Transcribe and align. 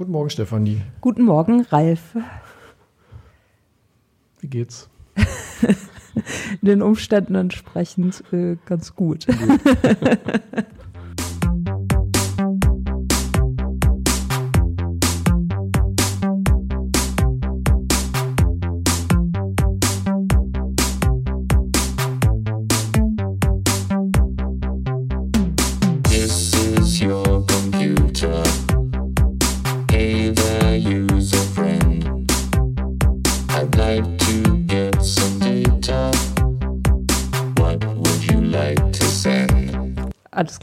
Guten 0.00 0.12
Morgen, 0.12 0.30
Stefanie. 0.30 0.80
Guten 1.02 1.24
Morgen, 1.24 1.60
Ralf. 1.60 2.16
Wie 4.40 4.48
geht's? 4.48 4.88
Den 6.62 6.80
Umständen 6.80 7.34
entsprechend 7.34 8.24
äh, 8.32 8.56
ganz 8.64 8.96
gut. 8.96 9.26
gut. 9.26 9.60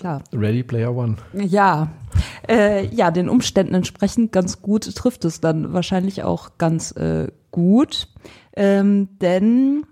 klar. 0.07 0.23
Ready 0.33 0.63
Player 0.63 0.95
One. 0.95 1.15
Ja, 1.33 1.89
äh, 2.47 2.85
ja, 2.87 3.11
den 3.11 3.29
Umständen 3.29 3.73
entsprechend 3.73 4.31
ganz 4.31 4.61
gut 4.61 4.93
trifft 4.95 5.25
es 5.25 5.41
dann 5.41 5.73
wahrscheinlich 5.73 6.23
auch 6.23 6.57
ganz 6.57 6.91
äh, 6.91 7.27
gut, 7.51 8.07
ähm, 8.55 9.09
denn 9.21 9.85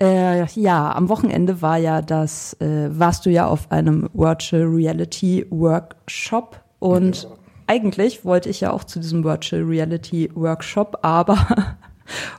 äh, 0.00 0.46
ja, 0.46 0.92
am 0.94 1.08
Wochenende 1.08 1.62
war 1.62 1.76
ja 1.76 2.00
das, 2.00 2.54
äh, 2.60 2.88
warst 2.90 3.26
du 3.26 3.30
ja 3.30 3.46
auf 3.46 3.70
einem 3.70 4.08
Virtual 4.14 4.62
Reality 4.62 5.46
Workshop 5.50 6.60
und 6.78 7.24
ja. 7.24 7.28
eigentlich 7.66 8.24
wollte 8.24 8.48
ich 8.48 8.60
ja 8.60 8.72
auch 8.72 8.84
zu 8.84 9.00
diesem 9.00 9.24
Virtual 9.24 9.62
Reality 9.62 10.30
Workshop, 10.34 10.98
aber 11.02 11.76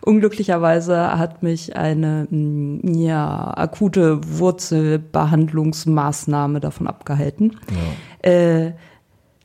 Unglücklicherweise 0.03 1.17
hat 1.17 1.43
mich 1.43 1.75
eine 1.75 2.27
mm, 2.29 2.93
ja, 2.93 3.53
akute 3.55 4.19
Wurzelbehandlungsmaßnahme 4.39 6.59
davon 6.59 6.87
abgehalten. 6.87 7.57
Ja. 8.23 8.29
Äh, 8.29 8.73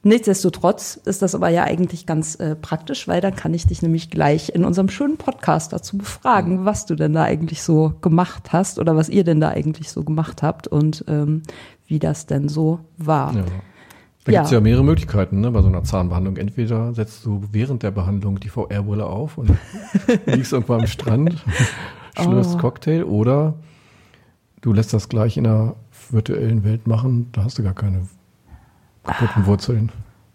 Nichtsdestotrotz 0.07 1.01
ist 1.05 1.23
das 1.23 1.35
aber 1.35 1.48
ja 1.48 1.65
eigentlich 1.65 2.07
ganz 2.07 2.37
äh, 2.37 2.55
praktisch, 2.55 3.09
weil 3.09 3.21
dann 3.21 3.35
kann 3.35 3.53
ich 3.55 3.67
dich 3.67 3.83
nämlich 3.83 4.09
gleich 4.09 4.55
in 4.55 4.65
unserem 4.65 4.89
schönen 4.89 5.17
Podcast 5.17 5.73
dazu 5.73 5.98
befragen, 5.98 6.65
was 6.65 6.87
du 6.87 6.95
denn 6.95 7.13
da 7.13 7.25
eigentlich 7.25 7.61
so 7.61 7.93
gemacht 8.03 8.53
hast 8.53 8.79
oder 8.79 8.95
was 8.95 9.09
ihr 9.09 9.25
denn 9.25 9.41
da 9.41 9.48
eigentlich 9.48 9.91
so 9.91 10.05
gemacht 10.05 10.45
habt 10.45 10.69
und 10.69 11.05
ähm, 11.09 11.43
wie 11.89 11.98
das 11.98 12.27
denn 12.27 12.48
so 12.48 12.79
war. 12.97 13.35
Ja. 13.35 13.45
Da 14.27 14.33
ja. 14.33 14.41
gibt 14.41 14.47
es 14.47 14.53
ja 14.53 14.61
mehrere 14.61 14.83
Möglichkeiten 14.83 15.41
ne, 15.41 15.53
bei 15.53 15.63
so 15.63 15.69
einer 15.69 15.85
Zahnbehandlung. 15.85 16.37
Entweder 16.37 16.93
setzt 16.93 17.25
du 17.25 17.45
während 17.53 17.85
der 17.85 17.93
Behandlung 17.93 18.41
die 18.41 18.49
VR-Brille 18.49 19.07
auf 19.07 19.39
und 19.39 19.51
liegst 20.27 20.53
irgendwo 20.53 20.75
am 20.75 20.89
Strand, 20.89 21.45
schlürfst 22.21 22.57
oh. 22.57 22.59
Cocktail 22.59 23.05
oder 23.05 23.55
du 24.63 24.73
lässt 24.73 24.93
das 24.93 25.09
gleich 25.09 25.37
in 25.37 25.45
der 25.45 25.77
virtuellen 26.11 26.65
Welt 26.65 26.89
machen, 26.89 27.29
da 27.31 27.45
hast 27.45 27.59
du 27.59 27.63
gar 27.63 27.75
keine 27.75 28.09
kaputten 29.05 29.45
ah. 29.45 29.47
Wurzeln. 29.47 29.93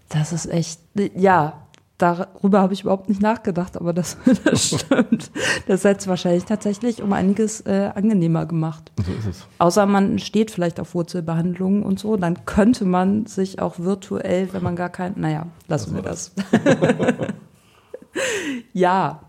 Das 0.07 0.31
ist 0.31 0.45
echt, 0.45 0.79
ja, 1.15 1.60
darüber 2.01 2.61
habe 2.61 2.73
ich 2.73 2.81
überhaupt 2.81 3.09
nicht 3.09 3.21
nachgedacht, 3.21 3.77
aber 3.77 3.93
das, 3.93 4.17
das 4.43 4.67
stimmt. 4.81 5.31
Das 5.67 5.83
hätte 5.83 5.99
es 5.99 6.07
wahrscheinlich 6.07 6.45
tatsächlich 6.45 7.01
um 7.01 7.13
einiges 7.13 7.61
äh, 7.61 7.91
angenehmer 7.93 8.45
gemacht. 8.45 8.91
So 9.05 9.11
ist 9.11 9.27
es. 9.27 9.47
Außer 9.59 9.85
man 9.85 10.19
steht 10.19 10.51
vielleicht 10.51 10.79
auf 10.79 10.95
Wurzelbehandlungen 10.95 11.83
und 11.83 11.99
so, 11.99 12.17
dann 12.17 12.45
könnte 12.45 12.85
man 12.85 13.25
sich 13.25 13.61
auch 13.61 13.79
virtuell, 13.79 14.51
wenn 14.53 14.63
man 14.63 14.75
gar 14.75 14.89
kein, 14.89 15.13
naja, 15.17 15.47
lassen 15.67 15.95
wir 15.95 16.01
das. 16.01 16.33
ja. 18.73 19.21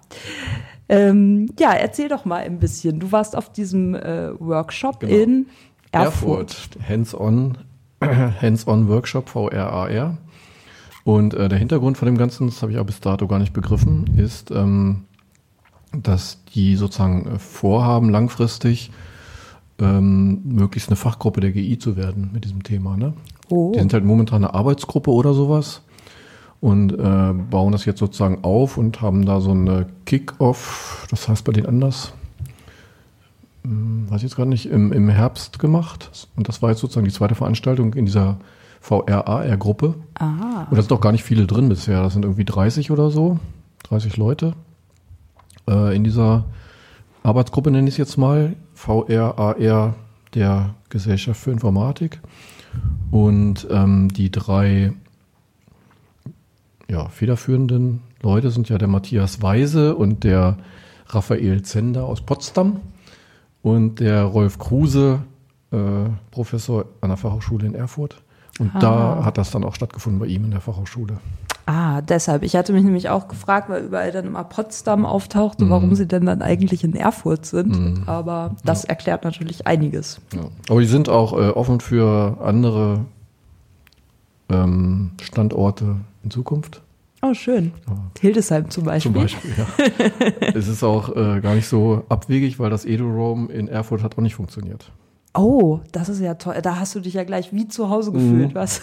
Ähm, 0.88 1.48
ja, 1.58 1.72
erzähl 1.72 2.08
doch 2.08 2.24
mal 2.24 2.42
ein 2.42 2.58
bisschen. 2.58 3.00
Du 3.00 3.12
warst 3.12 3.36
auf 3.36 3.52
diesem 3.52 3.94
äh, 3.94 4.38
Workshop 4.38 5.00
genau. 5.00 5.14
in 5.14 5.46
Erfurt. 5.90 6.50
Erfurt. 6.50 6.88
Hands-on, 6.88 7.58
Hands-on 8.02 8.88
Workshop 8.88 9.28
VRAR. 9.28 10.18
Und 11.04 11.34
äh, 11.34 11.48
der 11.48 11.58
Hintergrund 11.58 11.98
von 11.98 12.06
dem 12.06 12.16
Ganzen, 12.16 12.46
das 12.46 12.62
habe 12.62 12.72
ich 12.72 12.78
auch 12.78 12.86
bis 12.86 13.00
dato 13.00 13.26
gar 13.26 13.38
nicht 13.38 13.52
begriffen, 13.52 14.16
ist, 14.16 14.50
ähm, 14.50 15.04
dass 15.92 16.38
die 16.54 16.76
sozusagen 16.76 17.26
äh, 17.26 17.38
vorhaben, 17.38 18.10
langfristig 18.10 18.90
ähm, 19.78 20.40
möglichst 20.44 20.88
eine 20.88 20.96
Fachgruppe 20.96 21.40
der 21.40 21.50
GI 21.50 21.78
zu 21.78 21.96
werden 21.96 22.30
mit 22.32 22.44
diesem 22.44 22.62
Thema. 22.62 22.96
Ne? 22.96 23.14
Oh. 23.48 23.72
Die 23.72 23.80
sind 23.80 23.92
halt 23.92 24.04
momentan 24.04 24.44
eine 24.44 24.54
Arbeitsgruppe 24.54 25.10
oder 25.10 25.34
sowas 25.34 25.82
und 26.60 26.92
äh, 26.92 27.32
bauen 27.50 27.72
das 27.72 27.84
jetzt 27.84 27.98
sozusagen 27.98 28.44
auf 28.44 28.78
und 28.78 29.00
haben 29.00 29.26
da 29.26 29.40
so 29.40 29.50
eine 29.50 29.86
Kick-Off, 30.06 31.06
das 31.10 31.28
heißt 31.28 31.44
bei 31.44 31.52
denen 31.52 31.66
anders, 31.66 32.12
hm, 33.64 34.08
weiß 34.08 34.18
ich 34.18 34.24
jetzt 34.24 34.36
gerade 34.36 34.50
nicht, 34.50 34.66
im, 34.66 34.92
im 34.92 35.08
Herbst 35.08 35.58
gemacht. 35.58 36.28
Und 36.36 36.48
das 36.48 36.62
war 36.62 36.70
jetzt 36.70 36.80
sozusagen 36.80 37.06
die 37.06 37.12
zweite 37.12 37.34
Veranstaltung 37.34 37.94
in 37.94 38.06
dieser 38.06 38.38
VRAR-Gruppe. 38.82 39.94
Aha. 40.14 40.66
Und 40.68 40.76
da 40.76 40.82
sind 40.82 40.92
auch 40.92 41.00
gar 41.00 41.12
nicht 41.12 41.24
viele 41.24 41.46
drin 41.46 41.68
bisher. 41.68 42.02
Das 42.02 42.12
sind 42.12 42.24
irgendwie 42.24 42.44
30 42.44 42.90
oder 42.90 43.10
so, 43.10 43.38
30 43.84 44.16
Leute 44.16 44.54
äh, 45.68 45.94
in 45.94 46.04
dieser 46.04 46.44
Arbeitsgruppe, 47.22 47.70
nenne 47.70 47.88
ich 47.88 47.94
es 47.94 47.98
jetzt 47.98 48.16
mal. 48.18 48.56
VRAR 48.74 49.94
der 50.34 50.74
Gesellschaft 50.88 51.40
für 51.40 51.52
Informatik. 51.52 52.20
Und 53.10 53.66
ähm, 53.70 54.08
die 54.12 54.30
drei 54.30 54.92
ja, 56.88 57.08
federführenden 57.08 58.00
Leute 58.22 58.50
sind 58.50 58.68
ja 58.68 58.78
der 58.78 58.88
Matthias 58.88 59.42
Weise 59.42 59.94
und 59.94 60.24
der 60.24 60.56
Raphael 61.06 61.62
Zender 61.62 62.04
aus 62.04 62.22
Potsdam 62.22 62.80
und 63.62 64.00
der 64.00 64.24
Rolf 64.24 64.58
Kruse, 64.58 65.22
äh, 65.70 65.76
Professor 66.30 66.86
an 67.00 67.10
der 67.10 67.16
Fachhochschule 67.16 67.66
in 67.66 67.74
Erfurt. 67.74 68.22
Und 68.58 68.74
ah. 68.74 68.78
da 68.78 69.24
hat 69.24 69.38
das 69.38 69.50
dann 69.50 69.64
auch 69.64 69.74
stattgefunden 69.74 70.20
bei 70.20 70.26
ihm 70.26 70.44
in 70.44 70.50
der 70.50 70.60
Fachhochschule. 70.60 71.18
Ah, 71.66 72.02
deshalb. 72.02 72.42
Ich 72.42 72.56
hatte 72.56 72.72
mich 72.72 72.82
nämlich 72.82 73.08
auch 73.08 73.28
gefragt, 73.28 73.68
weil 73.68 73.84
überall 73.84 74.10
dann 74.10 74.26
immer 74.26 74.44
Potsdam 74.44 75.06
auftauchte, 75.06 75.64
mhm. 75.64 75.70
warum 75.70 75.94
sie 75.94 76.06
denn 76.06 76.26
dann 76.26 76.42
eigentlich 76.42 76.82
in 76.82 76.94
Erfurt 76.94 77.46
sind. 77.46 77.78
Mhm. 77.78 78.02
Aber 78.06 78.56
das 78.64 78.82
ja. 78.82 78.90
erklärt 78.90 79.24
natürlich 79.24 79.66
einiges. 79.66 80.20
Ja. 80.34 80.40
Aber 80.68 80.80
die 80.80 80.86
sind 80.86 81.08
auch 81.08 81.32
äh, 81.34 81.50
offen 81.50 81.80
für 81.80 82.38
andere 82.42 83.04
ähm, 84.48 85.12
Standorte 85.22 85.96
in 86.24 86.30
Zukunft. 86.30 86.82
Oh, 87.24 87.34
schön. 87.34 87.72
Ja. 87.88 87.94
Hildesheim 88.20 88.68
zum 88.68 88.84
Beispiel. 88.84 89.12
Zum 89.12 89.22
Beispiel, 89.22 89.52
ja. 89.56 90.48
es 90.54 90.66
ist 90.66 90.82
auch 90.82 91.14
äh, 91.14 91.40
gar 91.40 91.54
nicht 91.54 91.68
so 91.68 92.04
abwegig, 92.08 92.58
weil 92.58 92.70
das 92.70 92.84
Edu-Roam 92.84 93.48
in 93.48 93.68
Erfurt 93.68 94.02
hat 94.02 94.18
auch 94.18 94.22
nicht 94.22 94.34
funktioniert. 94.34 94.90
Oh, 95.34 95.80
das 95.92 96.08
ist 96.08 96.20
ja 96.20 96.34
toll. 96.34 96.56
Da 96.62 96.78
hast 96.78 96.94
du 96.94 97.00
dich 97.00 97.14
ja 97.14 97.24
gleich 97.24 97.52
wie 97.52 97.66
zu 97.68 97.88
Hause 97.88 98.12
gefühlt, 98.12 98.50
mhm. 98.50 98.54
was? 98.54 98.82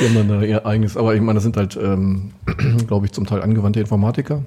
Die 0.00 0.08
haben 0.08 0.28
dann 0.28 0.42
ihr 0.42 0.64
eigenes, 0.64 0.96
aber 0.96 1.14
ich 1.14 1.20
meine, 1.20 1.36
das 1.36 1.42
sind 1.42 1.56
halt, 1.56 1.76
ähm, 1.76 2.32
glaube 2.86 3.06
ich, 3.06 3.12
zum 3.12 3.26
Teil 3.26 3.42
angewandte 3.42 3.80
Informatiker. 3.80 4.42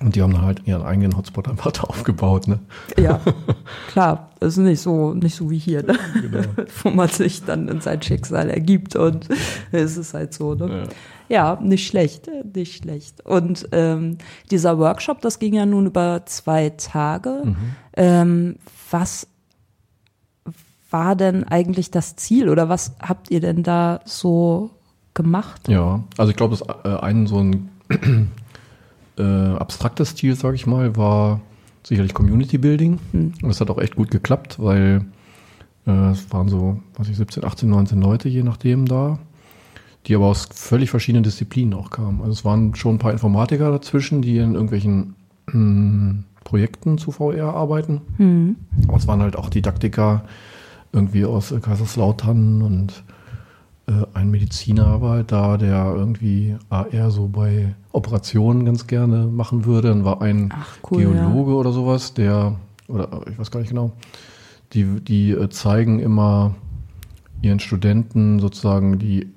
Und 0.00 0.14
die 0.14 0.22
haben 0.22 0.32
dann 0.32 0.42
halt 0.42 0.62
ihren 0.66 0.82
eigenen 0.82 1.16
Hotspot 1.16 1.48
einfach 1.48 1.72
aufgebaut, 1.82 2.46
ne? 2.46 2.60
Ja, 2.96 3.20
klar. 3.88 4.30
Das 4.38 4.56
ist 4.56 4.58
nicht 4.58 4.80
so, 4.80 5.12
nicht 5.14 5.34
so 5.34 5.50
wie 5.50 5.58
hier, 5.58 5.82
ne? 5.82 5.98
Genau. 6.14 6.44
Wo 6.82 6.90
man 6.90 7.08
sich 7.08 7.44
dann 7.44 7.66
in 7.66 7.80
sein 7.80 8.00
Schicksal 8.00 8.48
ergibt 8.48 8.94
und 8.94 9.28
es 9.72 9.96
ist 9.96 10.14
halt 10.14 10.32
so, 10.32 10.54
ne? 10.54 10.82
Ja. 10.82 10.88
Ja, 11.28 11.58
nicht 11.62 11.86
schlecht, 11.86 12.30
nicht 12.54 12.82
schlecht. 12.82 13.24
Und 13.24 13.68
ähm, 13.72 14.18
dieser 14.50 14.78
Workshop, 14.78 15.20
das 15.20 15.38
ging 15.38 15.54
ja 15.54 15.66
nun 15.66 15.86
über 15.86 16.22
zwei 16.26 16.70
Tage. 16.70 17.42
Mhm. 17.44 17.56
Ähm, 17.96 18.56
was 18.90 19.26
war 20.90 21.16
denn 21.16 21.44
eigentlich 21.44 21.90
das 21.90 22.16
Ziel 22.16 22.48
oder 22.48 22.68
was 22.68 22.96
habt 23.00 23.30
ihr 23.30 23.40
denn 23.40 23.62
da 23.62 24.00
so 24.04 24.70
gemacht? 25.14 25.68
Ja, 25.68 26.02
also 26.16 26.30
ich 26.30 26.36
glaube, 26.36 26.56
das 26.56 26.66
äh, 26.84 26.96
ein 27.00 27.26
so 27.26 27.38
ein 27.40 27.68
äh, 29.18 29.22
abstraktes 29.22 30.14
Ziel, 30.14 30.34
sage 30.34 30.56
ich 30.56 30.66
mal, 30.66 30.96
war 30.96 31.40
sicherlich 31.82 32.14
Community 32.14 32.56
Building. 32.58 32.98
Hm. 33.12 33.34
Und 33.42 33.48
das 33.48 33.60
hat 33.60 33.70
auch 33.70 33.78
echt 33.78 33.96
gut 33.96 34.10
geklappt, 34.10 34.56
weil 34.58 35.04
äh, 35.86 36.10
es 36.10 36.32
waren 36.32 36.48
so, 36.48 36.80
was 36.96 37.08
ich, 37.08 37.16
17, 37.16 37.44
18, 37.44 37.68
19 37.68 38.00
Leute 38.00 38.28
je 38.28 38.42
nachdem 38.42 38.86
da 38.86 39.18
die 40.06 40.14
aber 40.14 40.26
aus 40.26 40.48
völlig 40.52 40.90
verschiedenen 40.90 41.24
Disziplinen 41.24 41.74
auch 41.74 41.90
kamen. 41.90 42.20
Also 42.20 42.32
es 42.32 42.44
waren 42.44 42.74
schon 42.74 42.96
ein 42.96 42.98
paar 42.98 43.12
Informatiker 43.12 43.70
dazwischen, 43.70 44.22
die 44.22 44.38
in 44.38 44.54
irgendwelchen 44.54 45.14
äh, 45.48 46.44
Projekten 46.44 46.98
zu 46.98 47.12
VR 47.12 47.54
arbeiten. 47.54 48.00
Mhm. 48.16 48.56
Aber 48.88 48.96
es 48.96 49.06
waren 49.06 49.20
halt 49.20 49.36
auch 49.36 49.50
Didaktiker 49.50 50.24
irgendwie 50.92 51.24
aus 51.24 51.52
äh, 51.52 51.60
Kaiserslautern 51.60 52.62
und 52.62 53.04
äh, 53.86 54.04
ein 54.14 54.30
Mediziner 54.30 55.00
war 55.00 55.12
halt 55.12 55.32
da, 55.32 55.56
der 55.56 55.94
irgendwie 55.96 56.56
AR 56.70 57.10
so 57.10 57.28
bei 57.28 57.74
Operationen 57.92 58.64
ganz 58.64 58.86
gerne 58.86 59.26
machen 59.26 59.64
würde. 59.64 59.88
Dann 59.88 60.04
war 60.04 60.22
ein 60.22 60.50
Ach, 60.52 60.78
cool, 60.90 60.98
Geologe 61.02 61.50
ja. 61.50 61.56
oder 61.56 61.72
sowas, 61.72 62.14
der, 62.14 62.56
oder 62.86 63.20
ich 63.30 63.38
weiß 63.38 63.50
gar 63.50 63.60
nicht 63.60 63.70
genau, 63.70 63.92
die, 64.72 64.84
die 65.00 65.32
äh, 65.32 65.48
zeigen 65.48 66.00
immer 66.00 66.54
ihren 67.40 67.60
Studenten 67.60 68.40
sozusagen 68.40 68.98
die 68.98 69.32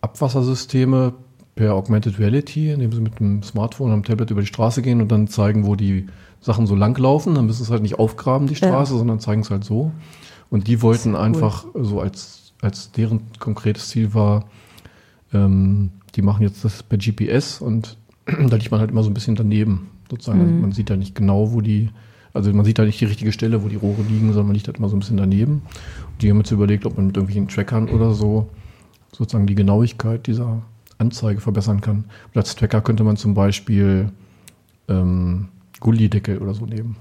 Abwassersysteme 0.00 1.14
per 1.54 1.74
Augmented 1.74 2.18
Reality, 2.18 2.70
indem 2.70 2.92
sie 2.92 3.00
mit 3.00 3.18
dem 3.18 3.42
Smartphone 3.42 3.90
am 3.90 4.04
Tablet 4.04 4.30
über 4.30 4.40
die 4.40 4.46
Straße 4.46 4.80
gehen 4.80 5.00
und 5.00 5.10
dann 5.10 5.26
zeigen, 5.26 5.66
wo 5.66 5.74
die 5.74 6.06
Sachen 6.40 6.66
so 6.66 6.76
lang 6.76 6.96
laufen. 6.96 7.34
Dann 7.34 7.46
müssen 7.46 7.58
sie 7.58 7.64
es 7.64 7.70
halt 7.70 7.82
nicht 7.82 7.98
aufgraben, 7.98 8.46
die 8.46 8.54
Straße, 8.54 8.92
ja. 8.92 8.98
sondern 8.98 9.18
zeigen 9.18 9.40
es 9.40 9.50
halt 9.50 9.64
so. 9.64 9.90
Und 10.50 10.68
die 10.68 10.82
wollten 10.82 11.16
einfach 11.16 11.66
cool. 11.74 11.84
so 11.84 12.00
als, 12.00 12.52
als 12.62 12.92
deren 12.92 13.22
konkretes 13.38 13.88
Ziel 13.88 14.14
war, 14.14 14.44
ähm, 15.34 15.90
die 16.14 16.22
machen 16.22 16.42
jetzt 16.42 16.64
das 16.64 16.82
per 16.82 16.98
GPS 16.98 17.60
und 17.60 17.98
da 18.26 18.56
liegt 18.56 18.70
man 18.70 18.80
halt 18.80 18.90
immer 18.90 19.02
so 19.02 19.10
ein 19.10 19.14
bisschen 19.14 19.36
daneben. 19.36 19.90
Sozusagen. 20.10 20.56
Mhm. 20.56 20.60
Man 20.62 20.72
sieht 20.72 20.90
da 20.90 20.96
nicht 20.96 21.14
genau, 21.14 21.52
wo 21.52 21.60
die, 21.60 21.90
also 22.32 22.52
man 22.52 22.64
sieht 22.64 22.78
da 22.78 22.84
nicht 22.84 23.00
die 23.00 23.04
richtige 23.04 23.32
Stelle, 23.32 23.62
wo 23.62 23.68
die 23.68 23.76
Rohre 23.76 24.02
liegen, 24.02 24.28
sondern 24.28 24.46
man 24.46 24.54
liegt 24.54 24.68
halt 24.68 24.78
immer 24.78 24.88
so 24.88 24.96
ein 24.96 25.00
bisschen 25.00 25.18
daneben. 25.18 25.62
Und 26.12 26.22
die 26.22 26.30
haben 26.30 26.38
jetzt 26.38 26.50
überlegt, 26.50 26.86
ob 26.86 26.96
man 26.96 27.08
mit 27.08 27.16
irgendwelchen 27.16 27.48
Trackern 27.48 27.88
oder 27.88 28.12
so 28.12 28.48
sozusagen 29.12 29.46
die 29.46 29.54
Genauigkeit 29.54 30.26
dieser 30.26 30.62
Anzeige 30.98 31.40
verbessern 31.40 31.80
kann. 31.80 32.04
Und 32.26 32.36
als 32.36 32.54
Tracker 32.56 32.80
könnte 32.80 33.04
man 33.04 33.16
zum 33.16 33.34
Beispiel 33.34 34.10
ähm, 34.88 35.48
Gullideckel 35.80 36.38
oder 36.38 36.54
so 36.54 36.66
nehmen. 36.66 36.96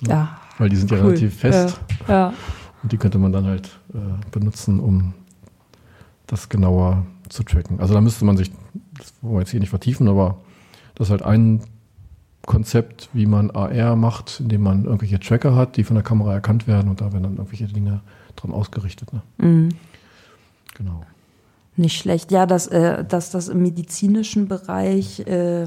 Ne? 0.00 0.10
Ja. 0.10 0.38
Weil 0.58 0.68
die 0.68 0.76
sind 0.76 0.90
cool. 0.92 0.98
ja 0.98 1.04
relativ 1.04 1.34
fest. 1.36 1.80
Ja. 2.06 2.14
ja. 2.14 2.34
Und 2.82 2.92
die 2.92 2.96
könnte 2.96 3.18
man 3.18 3.32
dann 3.32 3.46
halt 3.46 3.68
äh, 3.92 3.98
benutzen, 4.30 4.80
um 4.80 5.14
das 6.26 6.48
genauer 6.48 7.04
zu 7.28 7.42
tracken. 7.42 7.80
Also 7.80 7.94
da 7.94 8.00
müsste 8.00 8.24
man 8.24 8.36
sich, 8.36 8.50
das 8.96 9.12
wollen 9.20 9.34
wir 9.34 9.40
jetzt 9.40 9.50
hier 9.50 9.60
nicht 9.60 9.70
vertiefen, 9.70 10.08
aber 10.08 10.38
das 10.94 11.08
ist 11.08 11.10
halt 11.10 11.22
ein 11.22 11.62
Konzept, 12.46 13.10
wie 13.12 13.26
man 13.26 13.50
AR 13.50 13.96
macht, 13.96 14.40
indem 14.40 14.62
man 14.62 14.84
irgendwelche 14.84 15.20
Tracker 15.20 15.54
hat, 15.54 15.76
die 15.76 15.84
von 15.84 15.94
der 15.94 16.02
Kamera 16.02 16.32
erkannt 16.32 16.66
werden 16.66 16.88
und 16.88 17.00
da 17.00 17.12
werden 17.12 17.24
dann 17.24 17.36
irgendwelche 17.36 17.66
Dinge 17.66 18.00
dran 18.36 18.52
ausgerichtet. 18.52 19.12
Ne? 19.12 19.22
Mhm. 19.38 19.68
Genau. 20.74 21.04
Nicht 21.76 21.98
schlecht. 21.98 22.30
Ja, 22.30 22.46
dass, 22.46 22.66
äh, 22.66 23.04
dass 23.04 23.30
das 23.30 23.48
im 23.48 23.62
medizinischen 23.62 24.48
Bereich, 24.48 25.20
äh, 25.26 25.66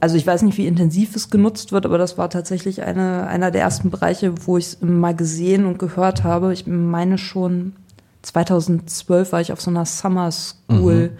also 0.00 0.16
ich 0.16 0.26
weiß 0.26 0.42
nicht, 0.42 0.58
wie 0.58 0.66
intensiv 0.66 1.16
es 1.16 1.30
genutzt 1.30 1.72
wird, 1.72 1.86
aber 1.86 1.98
das 1.98 2.18
war 2.18 2.30
tatsächlich 2.30 2.82
eine, 2.82 3.26
einer 3.26 3.50
der 3.50 3.62
ersten 3.62 3.90
Bereiche, 3.90 4.46
wo 4.46 4.58
ich 4.58 4.66
es 4.66 4.80
mal 4.80 5.14
gesehen 5.14 5.64
und 5.64 5.78
gehört 5.78 6.24
habe. 6.24 6.52
Ich 6.52 6.66
meine 6.66 7.18
schon 7.18 7.74
2012 8.22 9.32
war 9.32 9.40
ich 9.40 9.52
auf 9.52 9.60
so 9.60 9.70
einer 9.70 9.86
Summer 9.86 10.30
School. 10.32 11.10
Mhm. 11.10 11.18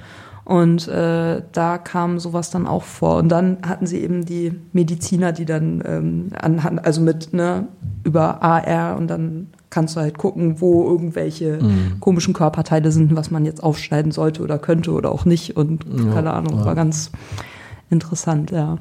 Und 0.49 0.89
äh, 0.89 1.43
da 1.53 1.77
kam 1.77 2.19
sowas 2.19 2.51
dann 2.51 2.67
auch 2.67 2.85
vor. 2.85 3.19
Und 3.19 3.29
dann 3.29 3.59
hatten 3.67 3.87
sie 3.87 3.99
eben 3.99 4.25
die 4.25 4.59
Mediziner, 4.73 5.33
die 5.33 5.45
dann 5.45 5.83
ähm, 5.85 6.31
anhand, 6.41 6.87
also 6.87 7.03
mit, 7.03 7.35
ne, 7.35 7.69
über 8.03 8.43
AR 8.43 8.97
und 8.97 9.09
dann 9.09 9.49
kannst 9.71 9.97
du 9.97 10.01
halt 10.01 10.19
gucken, 10.19 10.61
wo 10.61 10.89
irgendwelche 10.89 11.59
mhm. 11.63 12.01
komischen 12.01 12.35
Körperteile 12.35 12.91
sind, 12.91 13.15
was 13.15 13.31
man 13.31 13.45
jetzt 13.45 13.63
aufschneiden 13.63 14.13
sollte 14.13 14.43
oder 14.43 14.59
könnte 14.59 14.93
oder 14.93 15.13
auch 15.13 15.25
nicht. 15.25 15.57
Und 15.57 15.85
ja, 15.85 16.13
keine 16.13 16.33
Ahnung, 16.33 16.61
ja. 16.61 16.65
war 16.65 16.75
ganz 16.75 17.11
interessant, 17.91 18.51
ja. 18.51 18.79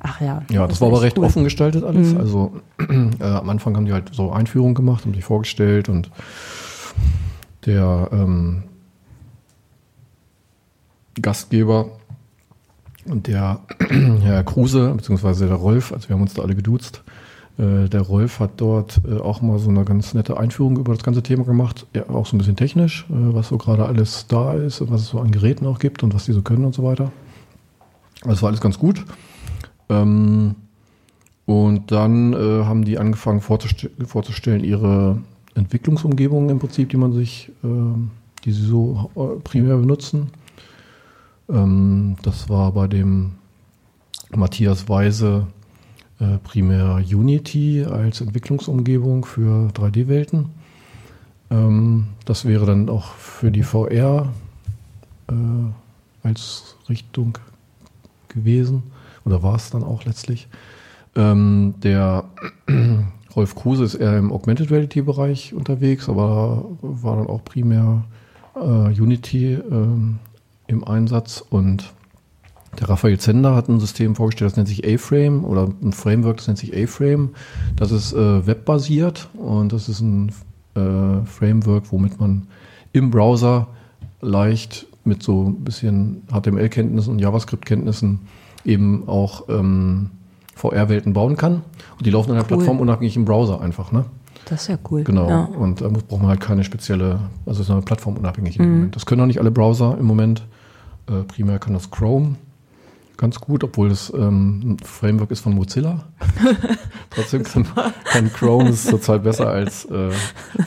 Ach 0.00 0.20
ja. 0.20 0.42
Ja, 0.50 0.62
das, 0.62 0.70
das 0.70 0.80
war 0.80 0.88
aber 0.88 1.02
recht 1.02 1.18
cool. 1.18 1.24
offen 1.24 1.44
gestaltet 1.44 1.82
alles. 1.82 2.12
Mhm. 2.12 2.18
Also 2.18 2.52
äh, 3.20 3.24
am 3.24 3.48
Anfang 3.48 3.76
haben 3.76 3.86
die 3.86 3.92
halt 3.92 4.14
so 4.14 4.30
Einführungen 4.30 4.74
gemacht, 4.74 5.04
haben 5.04 5.14
sich 5.14 5.24
vorgestellt 5.24 5.88
und 5.88 6.10
der 7.64 8.08
ähm, 8.12 8.64
Gastgeber 11.20 11.86
und 13.06 13.26
der 13.26 13.60
Herr 14.22 14.44
Kruse, 14.44 14.92
beziehungsweise 14.94 15.46
der 15.46 15.56
Rolf, 15.56 15.92
also 15.92 16.08
wir 16.08 16.14
haben 16.14 16.22
uns 16.22 16.34
da 16.34 16.42
alle 16.42 16.54
geduzt, 16.54 17.02
der 17.56 18.00
Rolf 18.00 18.40
hat 18.40 18.52
dort 18.56 19.00
äh, 19.08 19.18
auch 19.18 19.40
mal 19.40 19.58
so 19.60 19.70
eine 19.70 19.84
ganz 19.84 20.12
nette 20.12 20.36
Einführung 20.36 20.76
über 20.76 20.92
das 20.92 21.04
ganze 21.04 21.22
Thema 21.22 21.44
gemacht, 21.44 21.86
ja, 21.94 22.08
auch 22.08 22.26
so 22.26 22.34
ein 22.34 22.38
bisschen 22.38 22.56
technisch, 22.56 23.06
äh, 23.10 23.34
was 23.34 23.48
so 23.48 23.58
gerade 23.58 23.86
alles 23.86 24.26
da 24.26 24.54
ist 24.54 24.80
und 24.80 24.90
was 24.90 25.02
es 25.02 25.08
so 25.08 25.20
an 25.20 25.30
Geräten 25.30 25.66
auch 25.66 25.78
gibt 25.78 26.02
und 26.02 26.14
was 26.14 26.24
die 26.24 26.32
so 26.32 26.42
können 26.42 26.64
und 26.64 26.74
so 26.74 26.82
weiter. 26.82 27.12
Das 28.24 28.42
war 28.42 28.48
alles 28.48 28.60
ganz 28.60 28.78
gut. 28.78 29.04
Ähm, 29.88 30.56
und 31.46 31.92
dann 31.92 32.32
äh, 32.32 32.64
haben 32.64 32.84
die 32.84 32.98
angefangen 32.98 33.40
vorzustell 33.40 33.90
vorzustellen, 34.04 34.64
ihre 34.64 35.18
Entwicklungsumgebungen 35.54 36.50
im 36.50 36.58
Prinzip, 36.58 36.88
die 36.88 36.96
man 36.96 37.12
sich, 37.12 37.52
äh, 37.62 37.68
die 38.44 38.52
sie 38.52 38.66
so 38.66 39.10
äh, 39.14 39.38
primär 39.44 39.76
benutzen. 39.76 40.30
Ähm, 41.48 42.16
das 42.22 42.48
war 42.48 42.72
bei 42.72 42.88
dem 42.88 43.32
Matthias 44.34 44.88
Weise 44.88 45.46
äh, 46.20 46.38
primär 46.38 46.96
Unity 46.96 47.84
als 47.84 48.20
Entwicklungsumgebung 48.20 49.24
für 49.24 49.70
3D-Welten. 49.74 50.50
Ähm, 51.50 52.08
das 52.24 52.44
wäre 52.44 52.66
dann 52.66 52.88
auch 52.88 53.14
für 53.14 53.50
die 53.50 53.62
VR 53.62 54.32
äh, 55.28 55.34
als 56.26 56.76
Richtung 56.88 57.38
gewesen 58.28 58.84
oder 59.24 59.42
war 59.42 59.56
es 59.56 59.70
dann 59.70 59.82
auch 59.82 60.04
letztlich. 60.04 60.48
Ähm, 61.16 61.74
der 61.82 62.24
Rolf 63.36 63.54
Kruse 63.54 63.84
ist 63.84 63.94
eher 63.94 64.16
im 64.16 64.32
Augmented 64.32 64.70
Reality-Bereich 64.70 65.54
unterwegs, 65.54 66.08
aber 66.08 66.64
war 66.82 67.16
dann 67.16 67.26
auch 67.26 67.44
primär 67.44 68.04
äh, 68.54 68.58
Unity 68.60 69.54
ähm, 69.54 70.18
im 70.66 70.84
Einsatz 70.84 71.44
und 71.50 71.92
der 72.80 72.88
Raphael 72.88 73.18
Zender 73.18 73.54
hat 73.54 73.68
ein 73.68 73.80
System 73.80 74.14
vorgestellt, 74.14 74.50
das 74.50 74.56
nennt 74.56 74.68
sich 74.68 74.86
A-Frame 74.86 75.44
oder 75.44 75.68
ein 75.82 75.92
Framework, 75.92 76.38
das 76.38 76.46
nennt 76.46 76.58
sich 76.58 76.76
A-Frame. 76.76 77.30
Das 77.76 77.90
ist 77.90 78.12
äh, 78.12 78.46
webbasiert 78.46 79.28
und 79.34 79.72
das 79.72 79.88
ist 79.88 80.00
ein 80.00 80.30
äh, 80.74 81.24
Framework, 81.24 81.84
womit 81.90 82.20
man 82.20 82.46
im 82.92 83.10
Browser 83.10 83.68
leicht 84.20 84.86
mit 85.04 85.22
so 85.22 85.48
ein 85.48 85.64
bisschen 85.64 86.22
HTML-Kenntnissen 86.32 87.12
und 87.12 87.18
JavaScript-Kenntnissen 87.18 88.20
eben 88.64 89.08
auch 89.08 89.48
ähm, 89.48 90.10
VR-Welten 90.54 91.12
bauen 91.12 91.36
kann. 91.36 91.62
Und 91.98 92.06
die 92.06 92.10
laufen 92.10 92.30
in 92.30 92.36
der 92.36 92.44
cool. 92.44 92.48
Plattform 92.48 92.80
unabhängig 92.80 93.16
im 93.16 93.24
Browser 93.24 93.60
einfach, 93.60 93.92
ne? 93.92 94.04
Das 94.46 94.62
ist 94.62 94.68
ja 94.68 94.78
cool. 94.90 95.04
Genau. 95.04 95.28
Ja. 95.28 95.44
Und 95.44 95.80
da 95.80 95.88
braucht 95.88 96.20
man 96.20 96.28
halt 96.28 96.40
keine 96.40 96.64
spezielle, 96.64 97.20
also 97.46 97.60
es 97.60 97.68
ist 97.68 97.70
eine 97.70 97.82
Plattform 97.82 98.16
unabhängig 98.16 98.58
im 98.58 98.66
mhm. 98.66 98.72
Moment. 98.72 98.96
Das 98.96 99.06
können 99.06 99.20
auch 99.22 99.26
nicht 99.26 99.40
alle 99.40 99.50
Browser 99.50 99.96
im 99.98 100.06
Moment. 100.06 100.42
Äh, 101.06 101.22
primär 101.24 101.58
kann 101.58 101.74
das 101.74 101.90
Chrome 101.90 102.36
ganz 103.16 103.40
gut, 103.40 103.64
obwohl 103.64 103.88
das 103.88 104.12
ähm, 104.14 104.60
ein 104.64 104.78
Framework 104.78 105.30
ist 105.30 105.40
von 105.40 105.54
Mozilla. 105.54 106.04
Trotzdem 107.10 107.42
kann, 107.44 107.66
kann 108.04 108.32
Chrome 108.32 108.70
ist 108.70 108.86
zurzeit 108.86 109.22
besser 109.22 109.48
als 109.48 109.84
äh, 109.86 110.10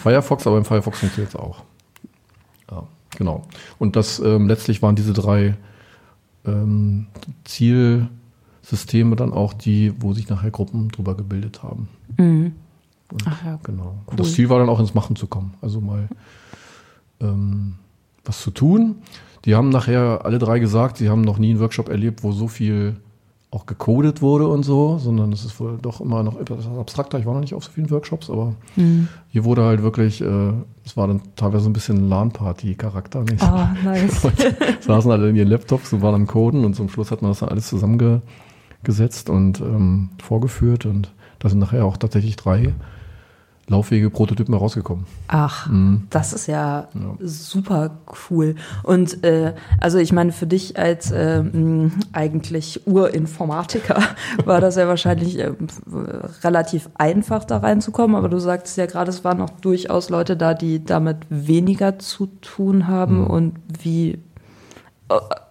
Firefox, 0.01 0.47
aber 0.47 0.57
im 0.57 0.65
Firefox 0.65 0.99
funktioniert 0.99 1.33
es 1.33 1.39
auch. 1.39 1.63
Ja, 2.71 2.83
genau. 3.17 3.43
Und 3.79 3.95
das 3.95 4.19
ähm, 4.19 4.47
letztlich 4.47 4.81
waren 4.81 4.95
diese 4.95 5.13
drei 5.13 5.55
ähm, 6.45 7.07
Zielsysteme 7.43 9.15
dann 9.15 9.33
auch 9.33 9.53
die, 9.53 9.93
wo 9.99 10.13
sich 10.13 10.29
nachher 10.29 10.51
Gruppen 10.51 10.89
drüber 10.89 11.15
gebildet 11.15 11.63
haben. 11.63 11.89
Mhm. 12.17 12.53
Und, 13.11 13.23
Ach 13.25 13.45
ja. 13.45 13.59
Genau. 13.63 13.95
Cool. 14.07 14.15
Das 14.17 14.33
Ziel 14.33 14.49
war 14.49 14.59
dann 14.59 14.69
auch 14.69 14.79
ins 14.79 14.93
Machen 14.93 15.15
zu 15.15 15.27
kommen. 15.27 15.53
Also 15.61 15.81
mal 15.81 16.09
ähm, 17.21 17.75
was 18.25 18.41
zu 18.41 18.51
tun. 18.51 18.97
Die 19.45 19.55
haben 19.55 19.69
nachher 19.69 20.25
alle 20.25 20.39
drei 20.39 20.59
gesagt, 20.59 20.97
sie 20.97 21.09
haben 21.09 21.21
noch 21.21 21.37
nie 21.37 21.51
einen 21.51 21.59
Workshop 21.59 21.89
erlebt, 21.89 22.23
wo 22.23 22.31
so 22.31 22.47
viel 22.47 22.97
auch 23.49 23.65
gecodet 23.65 24.21
wurde 24.21 24.47
und 24.47 24.63
so, 24.63 24.97
sondern 24.97 25.31
es 25.31 25.45
ist 25.45 25.59
wohl 25.59 25.77
doch 25.81 26.01
immer 26.01 26.21
noch 26.21 26.37
etwas 26.37 26.67
abstrakter. 26.67 27.17
Ich 27.17 27.25
war 27.25 27.33
noch 27.33 27.41
nicht 27.41 27.53
auf 27.53 27.63
so 27.63 27.71
vielen 27.71 27.89
Workshops, 27.89 28.29
aber 28.29 28.53
mhm. 28.75 29.07
hier 29.29 29.45
wurde 29.45 29.63
halt 29.63 29.81
wirklich, 29.83 30.21
äh, 30.21 30.51
es 30.85 30.97
war 30.97 31.07
dann 31.07 31.21
teilweise 31.37 31.69
ein 31.69 31.73
bisschen 31.73 32.09
LAN-Party-Charakter. 32.09 33.23
Nicht? 33.23 33.41
Ah, 33.41 33.73
nice. 33.85 34.27
saßen 34.81 35.11
alle 35.11 35.29
in 35.29 35.37
ihren 35.37 35.47
Laptops 35.47 35.93
und 35.93 36.01
waren 36.01 36.15
am 36.15 36.27
Coden 36.27 36.65
und 36.65 36.75
zum 36.75 36.89
Schluss 36.89 37.09
hat 37.09 37.21
man 37.21 37.31
das 37.31 37.39
dann 37.39 37.49
alles 37.49 37.67
zusammengesetzt 37.69 39.29
und 39.29 39.61
ähm, 39.61 40.09
vorgeführt 40.21 40.85
und 40.85 41.13
da 41.39 41.47
sind 41.47 41.59
nachher 41.59 41.85
auch 41.85 41.95
tatsächlich 41.95 42.35
drei 42.35 42.73
lauffähige 43.69 44.09
Prototypen 44.09 44.53
herausgekommen. 44.53 45.05
Ach, 45.27 45.67
mhm. 45.67 46.07
das 46.09 46.31
ist 46.31 46.47
ja, 46.47 46.87
ja, 46.93 47.15
super 47.19 47.97
cool. 48.29 48.55
Und 48.83 49.23
äh, 49.25 49.53
also 49.81 49.97
ich 49.97 50.13
meine, 50.13 50.31
für 50.31 50.47
dich 50.47 50.79
als 50.79 51.11
äh, 51.11 51.43
eigentlich 52.13 52.87
Urinformatiker 52.87 54.01
war 54.45 54.61
das 54.61 54.77
ja 54.77 54.87
wahrscheinlich 54.87 55.37
äh, 55.39 55.51
relativ 56.43 56.89
einfach 56.95 57.43
da 57.43 57.57
reinzukommen, 57.57 58.15
aber 58.15 58.29
du 58.29 58.39
sagst 58.39 58.77
ja 58.77 58.85
gerade, 58.85 59.09
es 59.09 59.25
waren 59.25 59.41
auch 59.41 59.49
durchaus 59.49 60.09
Leute 60.09 60.37
da, 60.37 60.53
die 60.53 60.83
damit 60.83 61.17
weniger 61.29 61.99
zu 61.99 62.27
tun 62.41 62.87
haben 62.87 63.21
mhm. 63.21 63.27
und 63.27 63.53
wie 63.81 64.19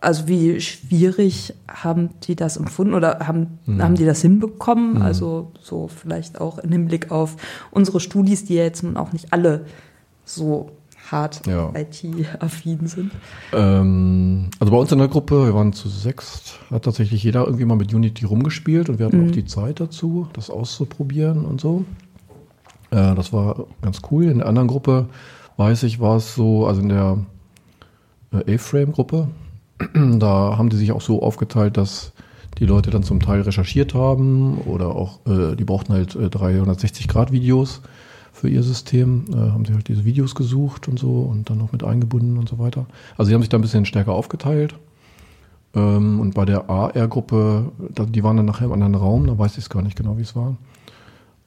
also 0.06 0.28
wie 0.28 0.60
schwierig 0.60 1.52
haben 1.66 2.10
die 2.22 2.36
das 2.36 2.56
empfunden 2.56 2.94
oder 2.94 3.26
haben, 3.26 3.58
mhm. 3.66 3.82
haben 3.82 3.96
die 3.96 4.04
das 4.04 4.22
hinbekommen? 4.22 4.94
Mhm. 4.94 5.02
Also 5.02 5.50
so 5.60 5.88
vielleicht 5.88 6.40
auch 6.40 6.58
im 6.58 6.70
Hinblick 6.70 7.10
auf 7.10 7.36
unsere 7.72 7.98
Studis, 7.98 8.44
die 8.44 8.54
ja 8.54 8.62
jetzt 8.62 8.84
nun 8.84 8.96
auch 8.96 9.12
nicht 9.12 9.32
alle 9.32 9.66
so 10.25 10.70
hart 11.10 11.44
ja. 11.48 11.72
IT-affin 11.75 12.86
sind. 12.86 13.10
Ähm, 13.52 14.48
also 14.60 14.72
bei 14.72 14.78
uns 14.78 14.92
in 14.92 14.98
der 14.98 15.08
Gruppe, 15.08 15.46
wir 15.46 15.54
waren 15.54 15.72
zu 15.72 15.88
sechs, 15.88 16.54
hat 16.70 16.84
tatsächlich 16.84 17.25
jeder 17.25 17.44
irgendwie 17.44 17.64
mal 17.64 17.76
mit 17.76 17.92
Unity 17.92 18.26
rumgespielt 18.26 18.88
und 18.88 19.00
wir 19.00 19.06
hatten 19.06 19.25
mhm. 19.25 19.28
auch 19.30 19.32
die 19.32 19.44
Zeit 19.44 19.80
dazu, 19.80 20.28
das 20.34 20.50
auszuprobieren 20.50 21.44
und 21.44 21.60
so. 21.60 21.84
Äh, 22.92 23.16
das 23.16 23.32
war 23.32 23.66
ganz 23.82 24.02
cool. 24.12 24.26
In 24.26 24.38
der 24.38 24.46
anderen 24.46 24.68
Gruppe 24.68 25.08
weiß 25.56 25.82
ich, 25.82 25.98
war 25.98 26.18
es 26.18 26.36
so, 26.36 26.64
also 26.64 26.80
in 26.80 26.90
der 26.90 27.18
äh, 28.32 28.54
A-Frame-Gruppe, 28.54 29.26
da 29.95 30.56
haben 30.56 30.68
die 30.68 30.76
sich 30.76 30.92
auch 30.92 31.00
so 31.00 31.23
aufgeteilt, 31.23 31.76
dass 31.76 32.12
die 32.59 32.66
Leute 32.66 32.90
dann 32.90 33.02
zum 33.02 33.21
Teil 33.21 33.42
recherchiert 33.42 33.95
haben 33.95 34.59
oder 34.62 34.95
auch, 34.95 35.21
äh, 35.26 35.56
die 35.56 35.64
brauchten 35.64 35.92
halt 35.92 36.14
äh, 36.14 36.26
360-Grad-Videos 36.26 37.83
für 38.33 38.49
ihr 38.49 38.62
System, 38.62 39.25
äh, 39.33 39.37
haben 39.37 39.64
sie 39.64 39.75
halt 39.75 39.88
diese 39.88 40.04
Videos 40.04 40.35
gesucht 40.35 40.88
und 40.88 40.99
so 40.99 41.21
und 41.21 41.50
dann 41.50 41.59
noch 41.59 41.73
mit 41.73 41.85
eingebunden 41.85 42.38
und 42.38 42.49
so 42.49 42.59
weiter. 42.59 42.87
Also 43.16 43.28
sie 43.28 43.35
haben 43.35 43.42
sich 43.42 43.49
da 43.49 43.59
ein 43.59 43.62
bisschen 43.62 43.85
stärker 43.85 44.12
aufgeteilt. 44.12 44.75
Ähm, 45.75 46.21
und 46.21 46.35
bei 46.35 46.45
der 46.45 46.71
AR-Gruppe, 46.71 47.73
die 48.09 48.25
waren 48.25 48.37
dann 48.38 48.47
nachher 48.47 48.66
im 48.66 48.73
anderen 48.73 48.95
Raum, 48.95 49.26
da 49.26 49.38
weiß 49.38 49.52
ich 49.52 49.64
es 49.64 49.71
gar 49.71 49.83
nicht 49.83 49.97
genau, 49.97 50.16
wie 50.16 50.23
es 50.23 50.35
war. 50.35 50.56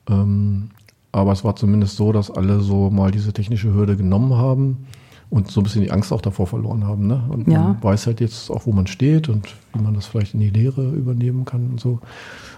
Ähm, 0.10 0.70
aber 1.12 1.32
es 1.32 1.44
war 1.44 1.56
zumindest 1.56 1.96
so, 1.96 2.12
dass 2.12 2.30
alle 2.30 2.60
so 2.60 2.92
mal 2.92 3.10
diese 3.10 3.34
technische 3.34 3.74
Hürde 3.74 3.98
genommen 3.98 4.36
haben 4.36 4.86
und 5.30 5.52
so 5.52 5.60
ein 5.62 5.64
bisschen 5.64 5.82
die 5.84 5.92
Angst 5.92 6.12
auch 6.12 6.22
davor 6.22 6.48
verloren 6.48 6.86
haben. 6.88 7.06
Ne? 7.08 7.22
Und 7.30 7.48
Ja. 7.48 7.60
man 7.60 7.84
weiß 7.84 8.08
halt 8.08 8.20
jetzt 8.20 8.50
auch, 8.50 8.66
wo 8.66 8.72
man 8.72 8.88
steht 8.88 9.30
und 9.30 9.48
wie 9.74 9.82
man 9.82 9.94
das 9.94 10.06
vielleicht 10.08 10.34
in 10.34 10.40
die 10.40 10.50
Lehre 10.50 10.90
übernehmen 10.92 11.46
kann 11.46 11.70
und 11.72 11.80
so. 11.80 12.00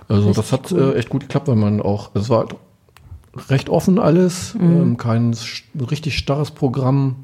Also 0.07 0.27
Richtig 0.29 0.35
das 0.43 0.51
hat 0.51 0.71
cool. 0.71 0.93
äh, 0.95 0.99
echt 0.99 1.09
gut 1.09 1.21
geklappt, 1.23 1.47
weil 1.47 1.55
man 1.57 1.81
auch, 1.81 2.11
es 2.15 2.29
war 2.29 2.39
halt 2.39 2.55
recht 3.49 3.69
offen 3.69 3.99
alles, 3.99 4.53
Mhm. 4.55 4.61
ähm, 4.81 4.97
kein 4.97 5.35
richtig 5.89 6.17
starres 6.17 6.51
Programm 6.51 7.15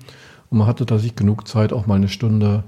und 0.50 0.58
man 0.60 0.68
hatte 0.68 0.86
tatsächlich 0.86 1.16
genug 1.16 1.48
Zeit, 1.48 1.74
auch 1.74 1.86
mal 1.88 1.96
eine 1.96 2.08
Stunde 2.10 2.64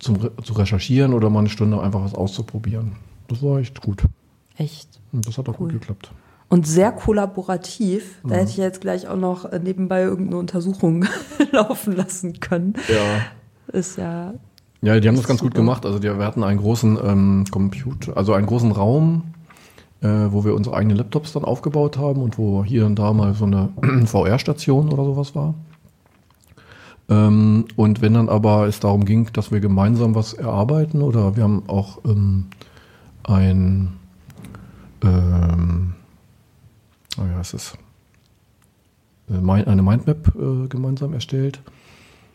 zum 0.00 0.16
Re 0.16 0.30
zu 0.44 0.52
recherchieren 0.52 1.12
oder 1.14 1.30
mal 1.30 1.40
eine 1.40 1.48
Stunde 1.48 1.80
einfach 1.80 2.02
was 2.04 2.14
auszuprobieren. 2.14 2.92
Das 3.28 3.42
war 3.42 3.58
echt 3.58 3.80
gut. 3.80 4.02
Echt. 4.56 4.88
Und 5.12 5.26
das 5.26 5.38
hat 5.38 5.48
auch 5.48 5.58
Cool. 5.60 5.70
gut 5.70 5.80
geklappt. 5.80 6.10
Und 6.48 6.66
sehr 6.66 6.92
kollaborativ. 6.92 8.22
Mhm. 8.22 8.28
Da 8.28 8.34
hätte 8.36 8.50
ich 8.50 8.56
jetzt 8.56 8.80
gleich 8.80 9.06
auch 9.08 9.16
noch 9.16 9.44
äh, 9.44 9.58
nebenbei 9.58 10.02
irgendeine 10.02 10.38
Untersuchung 10.38 11.06
laufen 11.52 11.94
lassen 11.94 12.40
können. 12.40 12.74
Ja. 12.88 13.76
Ist 13.78 13.98
ja. 13.98 14.34
Ja, 14.80 15.00
die 15.00 15.08
haben 15.08 15.16
das 15.16 15.26
ganz 15.26 15.40
gut 15.40 15.54
gemacht. 15.54 15.84
Also 15.84 15.98
die, 15.98 16.06
wir 16.06 16.24
hatten 16.24 16.44
einen 16.44 16.60
großen 16.60 16.98
ähm, 17.04 17.44
Computer, 17.50 18.16
also 18.16 18.32
einen 18.32 18.46
großen 18.46 18.70
Raum, 18.70 19.24
äh, 20.00 20.06
wo 20.06 20.44
wir 20.44 20.54
unsere 20.54 20.76
eigenen 20.76 20.96
Laptops 20.96 21.32
dann 21.32 21.44
aufgebaut 21.44 21.98
haben 21.98 22.22
und 22.22 22.38
wo 22.38 22.64
hier 22.64 22.86
und 22.86 22.96
da 22.96 23.12
mal 23.12 23.34
so 23.34 23.44
eine 23.44 23.70
VR-Station 24.06 24.92
oder 24.92 25.04
sowas 25.04 25.34
war. 25.34 25.54
Ähm, 27.08 27.64
und 27.76 28.02
wenn 28.02 28.14
dann 28.14 28.28
aber 28.28 28.66
es 28.66 28.80
darum 28.80 29.04
ging, 29.04 29.28
dass 29.32 29.50
wir 29.50 29.60
gemeinsam 29.60 30.14
was 30.14 30.34
erarbeiten 30.34 31.02
oder 31.02 31.36
wir 31.36 31.42
haben 31.42 31.64
auch 31.66 31.98
ähm, 32.04 32.46
ein, 33.24 33.94
ähm, 35.02 35.94
oh 37.20 37.26
ja, 37.26 37.40
es 37.40 37.54
äh, 39.30 39.34
eine 39.66 39.82
Mindmap 39.82 40.32
äh, 40.36 40.68
gemeinsam 40.68 41.12
erstellt. 41.12 41.60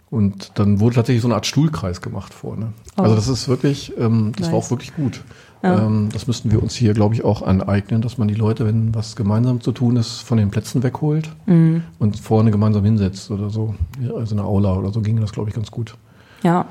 Und 0.10 0.52
dann 0.60 0.80
wurde 0.80 0.96
tatsächlich 0.96 1.24
so 1.24 1.28
eine 1.28 1.34
Art 1.36 1.48
Stuhlkreis 1.48 2.02
gemacht 2.02 2.36
vorne. 2.36 2.74
Oh. 2.98 3.02
Also 3.02 3.16
das 3.16 3.28
ist 3.28 3.48
wirklich, 3.48 3.94
ähm, 3.98 4.32
das 4.38 4.52
war 4.52 4.54
Nice. 4.60 4.66
auch 4.66 4.70
wirklich 4.70 4.96
gut. 4.96 5.24
Ja. 5.64 5.88
Ähm, 5.88 6.10
das 6.14 6.28
müssten 6.28 6.52
wir 6.52 6.62
uns 6.62 6.76
hier, 6.76 6.94
glaube 6.94 7.16
ich, 7.16 7.24
auch 7.24 7.42
aneignen, 7.42 8.02
dass 8.04 8.20
man 8.20 8.28
die 8.28 8.36
Leute, 8.36 8.66
wenn 8.68 8.94
was 8.94 9.16
gemeinsam 9.16 9.60
zu 9.62 9.72
tun 9.72 9.96
ist, 9.96 10.20
von 10.20 10.38
den 10.38 10.52
Plätzen 10.52 10.84
wegholt 10.84 11.32
Mhm. 11.48 11.84
und 11.98 12.20
vorne 12.20 12.52
gemeinsam 12.52 12.84
hinsetzt 12.86 13.32
oder 13.32 13.50
so. 13.50 13.74
Ja, 14.02 14.14
also 14.14 14.36
eine 14.36 14.44
Aula 14.44 14.76
oder 14.76 14.92
so 14.92 15.02
ging 15.02 15.20
das, 15.20 15.32
glaube 15.32 15.50
ich, 15.50 15.56
ganz 15.56 15.72
gut. 15.72 15.96
Ja. 16.44 16.68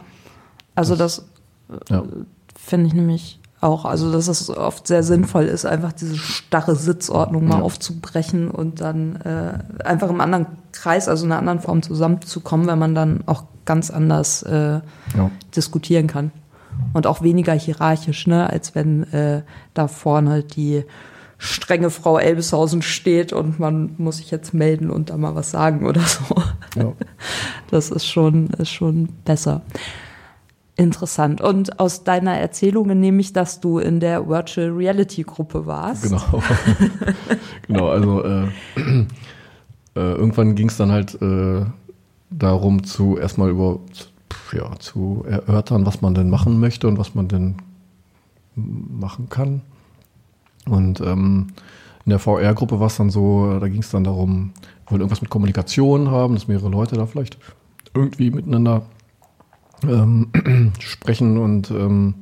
Also 0.76 0.94
das 0.94 1.24
Ja. 1.90 2.04
finde 2.54 2.86
ich 2.86 2.94
nämlich 2.94 3.40
auch, 3.62 3.84
also 3.84 4.10
dass 4.12 4.28
es 4.28 4.50
oft 4.50 4.86
sehr 4.86 5.02
sinnvoll 5.02 5.44
ist, 5.44 5.64
einfach 5.64 5.92
diese 5.92 6.16
starre 6.18 6.74
Sitzordnung 6.76 7.46
mal 7.46 7.58
Ja. 7.58 7.62
aufzubrechen 7.62 8.50
und 8.50 8.80
dann 8.80 9.16
äh, 9.16 9.84
einfach 9.84 10.10
im 10.10 10.20
anderen 10.20 10.46
Kreis, 10.72 11.08
also 11.08 11.24
in 11.24 11.32
einer 11.32 11.38
anderen 11.38 11.60
Form 11.60 11.82
zusammenzukommen, 11.82 12.66
wenn 12.66 12.78
man 12.78 12.94
dann 12.94 13.22
auch 13.26 13.44
ganz 13.64 13.90
anders 13.90 14.42
äh, 14.42 14.80
Ja. 15.16 15.30
diskutieren 15.56 16.06
kann. 16.08 16.32
Und 16.94 17.06
auch 17.06 17.22
weniger 17.22 17.52
hierarchisch, 17.52 18.26
ne, 18.26 18.48
als 18.50 18.74
wenn 18.74 19.04
äh, 19.12 19.42
da 19.74 19.88
vorne 19.88 20.42
die 20.42 20.84
strenge 21.38 21.90
Frau 21.90 22.18
Elbeshausen 22.18 22.82
steht 22.82 23.32
und 23.32 23.58
man 23.60 23.94
muss 23.98 24.18
sich 24.18 24.30
jetzt 24.30 24.54
melden 24.54 24.90
und 24.90 25.10
da 25.10 25.16
mal 25.16 25.34
was 25.34 25.50
sagen 25.50 25.86
oder 25.86 26.00
so. 26.00 26.34
Ja. 26.76 26.92
Das 27.70 27.90
ist 27.90 28.06
schon, 28.06 28.48
ist 28.58 28.70
schon 28.70 29.08
besser. 29.24 29.60
Interessant. 30.76 31.40
Und 31.42 31.78
aus 31.78 32.02
deiner 32.02 32.38
Erzählungen 32.38 32.98
nehme 32.98 33.20
ich, 33.20 33.32
dass 33.32 33.60
du 33.60 33.78
in 33.78 34.00
der 34.00 34.26
Virtual 34.26 34.70
Reality 34.70 35.22
Gruppe 35.22 35.66
warst. 35.66 36.04
Genau. 36.04 36.42
genau, 37.66 37.88
also 37.88 38.24
äh, 38.24 38.46
äh, 38.76 39.04
irgendwann 39.94 40.54
ging 40.54 40.68
es 40.68 40.78
dann 40.78 40.90
halt 40.90 41.20
äh, 41.20 41.66
darum, 42.30 42.84
zu 42.84 43.18
erstmal 43.18 43.50
über 43.50 43.80
ja, 44.52 44.78
zu 44.78 45.24
erörtern, 45.28 45.84
was 45.86 46.00
man 46.00 46.14
denn 46.14 46.30
machen 46.30 46.58
möchte 46.60 46.88
und 46.88 46.98
was 46.98 47.14
man 47.14 47.28
denn 47.28 47.56
machen 48.54 49.28
kann. 49.28 49.62
Und 50.66 51.00
ähm, 51.00 51.48
in 52.04 52.10
der 52.10 52.18
VR-Gruppe 52.18 52.80
war 52.80 52.86
es 52.86 52.96
dann 52.96 53.10
so, 53.10 53.58
da 53.58 53.68
ging 53.68 53.80
es 53.80 53.90
dann 53.90 54.04
darum, 54.04 54.52
wir 54.84 54.92
wollen 54.92 55.00
irgendwas 55.00 55.20
mit 55.20 55.30
Kommunikation 55.30 56.10
haben, 56.10 56.34
dass 56.34 56.48
mehrere 56.48 56.68
Leute 56.68 56.96
da 56.96 57.06
vielleicht 57.06 57.38
irgendwie 57.94 58.30
miteinander 58.30 58.82
ähm, 59.84 60.72
sprechen 60.78 61.38
und 61.38 61.70
ähm, 61.70 62.14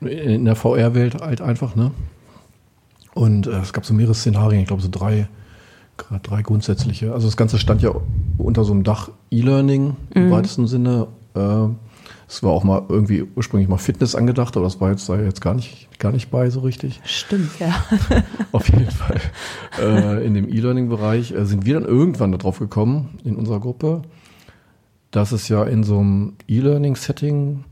in 0.00 0.44
der 0.44 0.56
VR-Welt 0.56 1.20
halt 1.20 1.40
einfach, 1.40 1.76
ne? 1.76 1.90
Und 3.14 3.46
äh, 3.46 3.60
es 3.60 3.72
gab 3.72 3.84
so 3.84 3.94
mehrere 3.94 4.14
Szenarien, 4.14 4.62
ich 4.62 4.68
glaube 4.68 4.82
so 4.82 4.88
drei, 4.90 5.28
gerade 5.96 6.22
drei 6.22 6.42
grundsätzliche. 6.42 7.12
Also 7.12 7.28
das 7.28 7.36
Ganze 7.36 7.58
stand 7.58 7.82
ja 7.82 7.92
unter 8.38 8.64
so 8.64 8.72
einem 8.72 8.82
Dach 8.82 9.10
E-Learning 9.30 9.96
im 10.10 10.30
weitesten 10.30 10.66
Sinne. 10.66 11.06
Äh, 11.34 11.68
es 12.26 12.42
war 12.42 12.50
auch 12.50 12.64
mal 12.64 12.82
irgendwie 12.88 13.24
ursprünglich 13.36 13.68
mal 13.68 13.76
Fitness 13.76 14.14
angedacht, 14.14 14.56
aber 14.56 14.64
das 14.64 14.80
war 14.80 14.90
jetzt, 14.90 15.06
sei 15.06 15.22
jetzt 15.22 15.40
gar 15.40 15.54
nicht, 15.54 15.98
gar 15.98 16.10
nicht 16.10 16.30
bei 16.30 16.50
so 16.50 16.60
richtig. 16.60 17.00
Stimmt, 17.04 17.50
ja. 17.60 17.84
Auf 18.52 18.68
jeden 18.68 18.90
Fall. 18.90 19.20
äh, 19.80 20.26
in 20.26 20.34
dem 20.34 20.48
E-Learning-Bereich 20.48 21.32
äh, 21.32 21.44
sind 21.44 21.66
wir 21.66 21.74
dann 21.74 21.84
irgendwann 21.84 22.32
darauf 22.32 22.58
gekommen, 22.58 23.18
in 23.24 23.36
unserer 23.36 23.60
Gruppe, 23.60 24.02
dass 25.14 25.30
es 25.30 25.48
ja 25.48 25.62
in 25.62 25.84
so 25.84 26.00
einem 26.00 26.32
E-Learning-Setting 26.48 27.62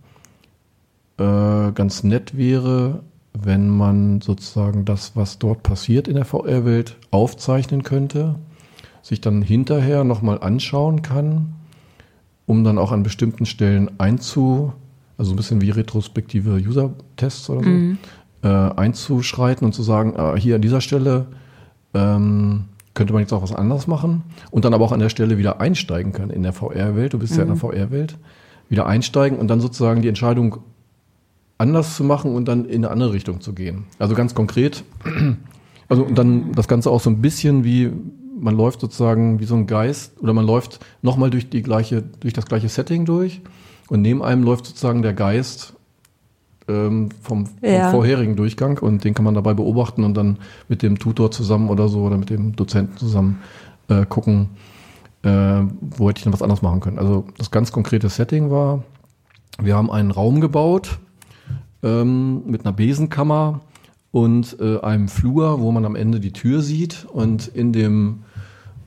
äh, 1.19 1.73
ganz 1.73 2.05
nett 2.05 2.37
wäre, 2.37 3.03
wenn 3.35 3.69
man 3.69 4.21
sozusagen 4.21 4.85
das, 4.85 5.17
was 5.17 5.41
dort 5.41 5.65
passiert 5.65 6.07
in 6.07 6.15
der 6.15 6.25
VR-Welt, 6.25 6.97
aufzeichnen 7.11 7.83
könnte, 7.83 8.37
sich 9.03 9.21
dann 9.21 9.43
hinterher 9.43 10.05
nochmal 10.05 10.39
anschauen 10.39 11.03
kann, 11.03 11.55
um 12.47 12.63
dann 12.63 12.79
auch 12.79 12.93
an 12.93 13.03
bestimmten 13.03 13.45
Stellen 13.45 13.91
einzu, 13.99 14.73
also 15.19 15.33
ein 15.33 15.37
bisschen 15.37 15.61
wie 15.61 15.71
retrospektive 15.71 16.53
User-Tests 16.65 17.51
oder 17.51 17.65
so, 17.65 17.69
äh, 18.45 18.49
einzuschreiten 18.49 19.65
und 19.65 19.73
zu 19.73 19.83
sagen, 19.83 20.17
ah, 20.17 20.37
hier 20.37 20.55
an 20.55 20.63
dieser 20.63 20.81
Stelle 20.81 21.27
ähm, 21.93 22.67
könnte 22.95 23.13
man 23.13 23.23
jetzt 23.23 23.33
auch 23.33 23.43
was 23.43 23.55
anderes 23.55 23.87
machen 23.87 24.23
und 24.51 24.65
dann 24.65 24.75
aber 24.75 24.85
auch 24.85 24.93
an 24.93 25.01
der 25.01 25.09
Stelle 25.09 25.39
wieder 25.39 25.61
einsteigen 25.61 26.13
kann 26.13 26.31
in 26.31 26.43
der 26.43 26.53
VR-Welt. 26.53 27.15
Du 27.15 27.19
bist 27.19 27.37
ja 27.37 27.43
in 27.43 27.49
der 27.49 27.57
VR-Welt. 27.57 28.19
Wieder 28.69 28.87
einsteigen 28.87 29.39
und 29.39 29.49
dann 29.49 29.61
sozusagen 29.61 30.03
die 30.03 30.09
Entscheidung 30.09 30.59
anders 31.59 31.97
zu 31.97 32.05
machen 32.05 32.35
und 32.35 32.49
dann 32.49 32.65
in 32.65 32.85
eine 32.85 32.91
andere 32.91 33.13
Richtung 33.13 33.41
zu 33.41 33.53
gehen. 33.53 33.85
Also 33.99 34.15
ganz 34.15 34.35
konkret, 34.35 34.85
also 35.89 36.03
und 36.05 36.17
dann 36.17 36.53
das 36.53 36.69
Ganze 36.69 36.91
auch 36.91 37.01
so 37.01 37.09
ein 37.11 37.23
bisschen 37.23 37.65
wie, 37.65 37.91
man 38.39 38.57
läuft 38.57 38.81
sozusagen 38.81 39.41
wie 39.41 39.45
so 39.45 39.55
ein 39.55 39.67
Geist 39.67 40.21
oder 40.21 40.33
man 40.33 40.45
läuft 40.45 40.81
nochmal 41.03 41.31
durch 41.31 41.51
die 41.51 41.63
gleiche, 41.63 42.03
durch 42.03 42.35
das 42.35 42.47
gleiche 42.47 42.69
Setting 42.69 43.05
durch 43.05 43.41
und 43.89 44.03
neben 44.03 44.23
einem 44.23 44.43
läuft 44.43 44.67
sozusagen 44.67 45.03
der 45.03 45.13
Geist 45.15 45.75
ähm, 46.69 47.09
vom, 47.23 47.47
vom 47.47 47.57
Ja. 47.63 47.91
vorherigen 47.91 48.37
Durchgang 48.37 48.79
und 48.79 49.05
den 49.05 49.15
kann 49.15 49.25
man 49.25 49.35
dabei 49.35 49.55
beobachten 49.55 50.05
und 50.05 50.15
dann 50.15 50.39
mit 50.69 50.83
dem 50.83 50.99
Tutor 50.99 51.31
zusammen 51.31 51.69
oder 51.71 51.89
so 51.89 52.01
oder 52.03 52.17
mit 52.17 52.31
dem 52.31 52.55
Dozenten 52.57 52.97
zusammen 52.97 53.41
äh, 53.89 54.07
gucken, 54.07 54.51
äh, 55.23 55.29
wo 55.81 56.09
hätte 56.09 56.19
ich 56.19 56.25
denn 56.25 56.33
was 56.33 56.43
anderes 56.43 56.63
machen 56.63 56.81
können. 56.81 56.99
Also 56.99 57.25
das 57.39 57.51
ganz 57.51 57.73
konkrete 57.73 58.09
Setting 58.09 58.51
war, 58.51 58.83
wir 59.61 59.77
haben 59.77 59.91
einen 59.91 60.11
Raum 60.11 60.41
gebaut 60.41 60.99
ähm, 61.83 62.43
mit 62.47 62.65
einer 62.65 62.73
Besenkammer 62.73 63.61
und 64.11 64.57
äh, 64.61 64.81
einem 64.81 65.09
Flur, 65.09 65.61
wo 65.61 65.73
man 65.73 65.85
am 65.85 65.97
Ende 65.97 66.21
die 66.21 66.33
Tür 66.33 66.63
sieht 66.63 67.07
und 67.11 67.49
in 67.49 67.73
dem 67.73 68.21